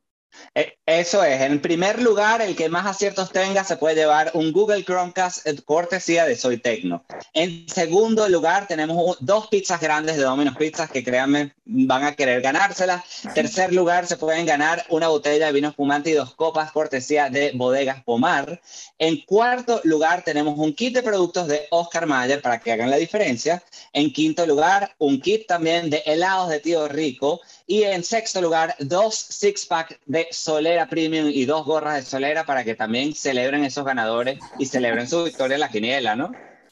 Eh, 0.55 0.79
eso 0.87 1.23
es, 1.23 1.41
en 1.41 1.61
primer 1.61 2.01
lugar, 2.01 2.41
el 2.41 2.57
que 2.57 2.69
más 2.69 2.87
aciertos 2.87 3.31
tenga 3.31 3.65
se 3.65 3.77
puede 3.77 3.97
llevar 3.97 4.31
un 4.35 4.53
Google 4.53 4.85
Chromecast 4.85 5.47
cortesía 5.65 6.25
de 6.25 6.37
Soy 6.37 6.59
Tecno. 6.59 7.05
En 7.33 7.69
segundo 7.69 8.29
lugar, 8.29 8.67
tenemos 8.67 9.17
dos 9.21 9.49
pizzas 9.49 9.81
grandes 9.81 10.17
de 10.17 10.23
Domino's 10.23 10.57
Pizzas 10.57 10.91
que 10.91 11.05
créanme 11.05 11.55
van 11.65 12.05
a 12.05 12.15
querer 12.15 12.41
ganárselas. 12.41 13.03
Tercer 13.35 13.73
lugar, 13.73 14.07
se 14.07 14.17
pueden 14.17 14.47
ganar 14.47 14.85
una 14.89 15.09
botella 15.09 15.47
de 15.47 15.53
vino 15.53 15.69
espumante 15.69 16.11
y 16.11 16.15
dos 16.15 16.35
copas 16.35 16.73
cortesía 16.73 17.29
de 17.29 17.53
Bodegas 17.55 18.03
Pomar. 18.05 18.61
En 18.99 19.21
cuarto 19.23 19.81
lugar, 19.85 20.23
tenemos 20.23 20.59
un 20.59 20.75
kit 20.75 20.95
de 20.95 21.03
productos 21.03 21.49
de 21.49 21.67
Oscar 21.71 22.07
Mayer 22.07 22.41
para 22.41 22.61
que 22.61 22.73
hagan 22.73 22.91
la 22.91 22.97
diferencia. 22.97 23.63
En 23.93 24.13
quinto 24.13 24.47
lugar, 24.47 24.95
un 24.99 25.21
kit 25.21 25.47
también 25.47 25.91
de 25.91 26.03
helados 26.07 26.49
de 26.49 26.61
Tío 26.61 26.89
Rico. 26.89 27.41
Y 27.67 27.83
en 27.83 28.05
sexto 28.05 28.41
lugar, 28.41 28.77
dos 28.79 29.17
six-pack 29.17 30.01
de 30.07 30.29
Solera 30.31 30.89
Premium 30.89 31.29
y 31.29 31.47
dos 31.47 31.67
gorras 31.67 31.97
de 31.97 32.03
Solera 32.03 32.47
para 32.47 32.63
que 32.63 32.77
también 32.77 33.13
celebren 33.13 33.65
esos 33.65 33.85
ganadores 33.85 34.39
y 34.59 34.67
celebren 34.67 35.09
su 35.09 35.25
victoria 35.25 35.55
en 35.55 35.61
la 35.61 35.69
quiniela, 35.69 36.15
¿no? 36.15 36.31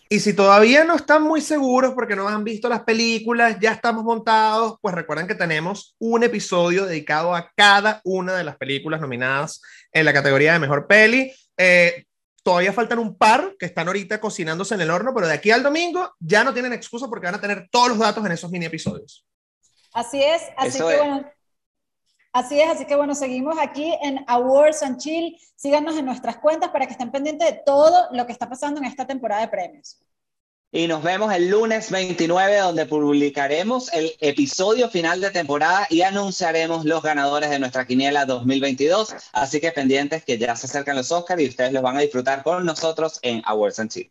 Y 0.08 0.20
si 0.20 0.34
todavía 0.34 0.84
no 0.84 0.94
están 0.94 1.24
muy 1.24 1.40
seguros 1.40 1.94
porque 1.94 2.14
no 2.14 2.28
han 2.28 2.44
visto 2.44 2.68
las 2.68 2.82
películas, 2.82 3.56
ya 3.60 3.72
estamos 3.72 4.04
montados, 4.04 4.76
pues 4.80 4.94
recuerden 4.94 5.26
que 5.26 5.34
tenemos 5.34 5.96
un 5.98 6.22
episodio 6.22 6.86
dedicado 6.86 7.34
a 7.34 7.50
cada 7.56 8.00
una 8.04 8.36
de 8.36 8.44
las 8.44 8.56
películas 8.56 9.00
nominadas 9.00 9.60
en 9.92 10.04
la 10.04 10.12
categoría 10.12 10.52
de 10.52 10.60
mejor 10.60 10.86
peli. 10.86 11.32
Eh, 11.56 12.04
todavía 12.44 12.72
faltan 12.72 13.00
un 13.00 13.16
par 13.16 13.56
que 13.58 13.66
están 13.66 13.88
ahorita 13.88 14.20
cocinándose 14.20 14.76
en 14.76 14.82
el 14.82 14.90
horno, 14.90 15.12
pero 15.12 15.26
de 15.26 15.34
aquí 15.34 15.50
al 15.50 15.64
domingo 15.64 16.14
ya 16.20 16.44
no 16.44 16.52
tienen 16.54 16.72
excusa 16.72 17.08
porque 17.08 17.26
van 17.26 17.34
a 17.34 17.40
tener 17.40 17.66
todos 17.72 17.88
los 17.88 17.98
datos 17.98 18.24
en 18.24 18.30
esos 18.30 18.50
mini 18.52 18.66
episodios. 18.66 19.26
Así 19.94 20.22
es, 20.22 20.42
así 20.56 20.78
que 20.78 20.84
bueno. 20.84 21.24
Así 22.32 22.60
es, 22.60 22.68
así 22.68 22.84
que 22.84 22.96
bueno, 22.96 23.14
seguimos 23.14 23.56
aquí 23.60 23.96
en 24.02 24.24
Awards 24.26 24.82
and 24.82 24.98
Chill. 24.98 25.38
Síganos 25.54 25.96
en 25.96 26.04
nuestras 26.04 26.38
cuentas 26.38 26.70
para 26.70 26.84
que 26.84 26.92
estén 26.92 27.12
pendientes 27.12 27.48
de 27.48 27.62
todo 27.64 28.08
lo 28.10 28.26
que 28.26 28.32
está 28.32 28.48
pasando 28.48 28.80
en 28.80 28.86
esta 28.86 29.06
temporada 29.06 29.42
de 29.42 29.48
premios. 29.48 30.00
Y 30.72 30.88
nos 30.88 31.04
vemos 31.04 31.32
el 31.32 31.48
lunes 31.48 31.92
29, 31.92 32.56
donde 32.58 32.86
publicaremos 32.86 33.92
el 33.92 34.10
episodio 34.18 34.90
final 34.90 35.20
de 35.20 35.30
temporada 35.30 35.86
y 35.88 36.02
anunciaremos 36.02 36.84
los 36.84 37.00
ganadores 37.00 37.50
de 37.50 37.60
nuestra 37.60 37.86
quiniela 37.86 38.26
2022. 38.26 39.14
Así 39.32 39.60
que 39.60 39.70
pendientes 39.70 40.24
que 40.24 40.36
ya 40.36 40.56
se 40.56 40.66
acercan 40.66 40.96
los 40.96 41.12
Oscars 41.12 41.40
y 41.40 41.48
ustedes 41.48 41.72
los 41.72 41.84
van 41.84 41.98
a 41.98 42.00
disfrutar 42.00 42.42
con 42.42 42.66
nosotros 42.66 43.20
en 43.22 43.42
Awards 43.46 43.78
and 43.78 43.92
Chill. 43.92 44.10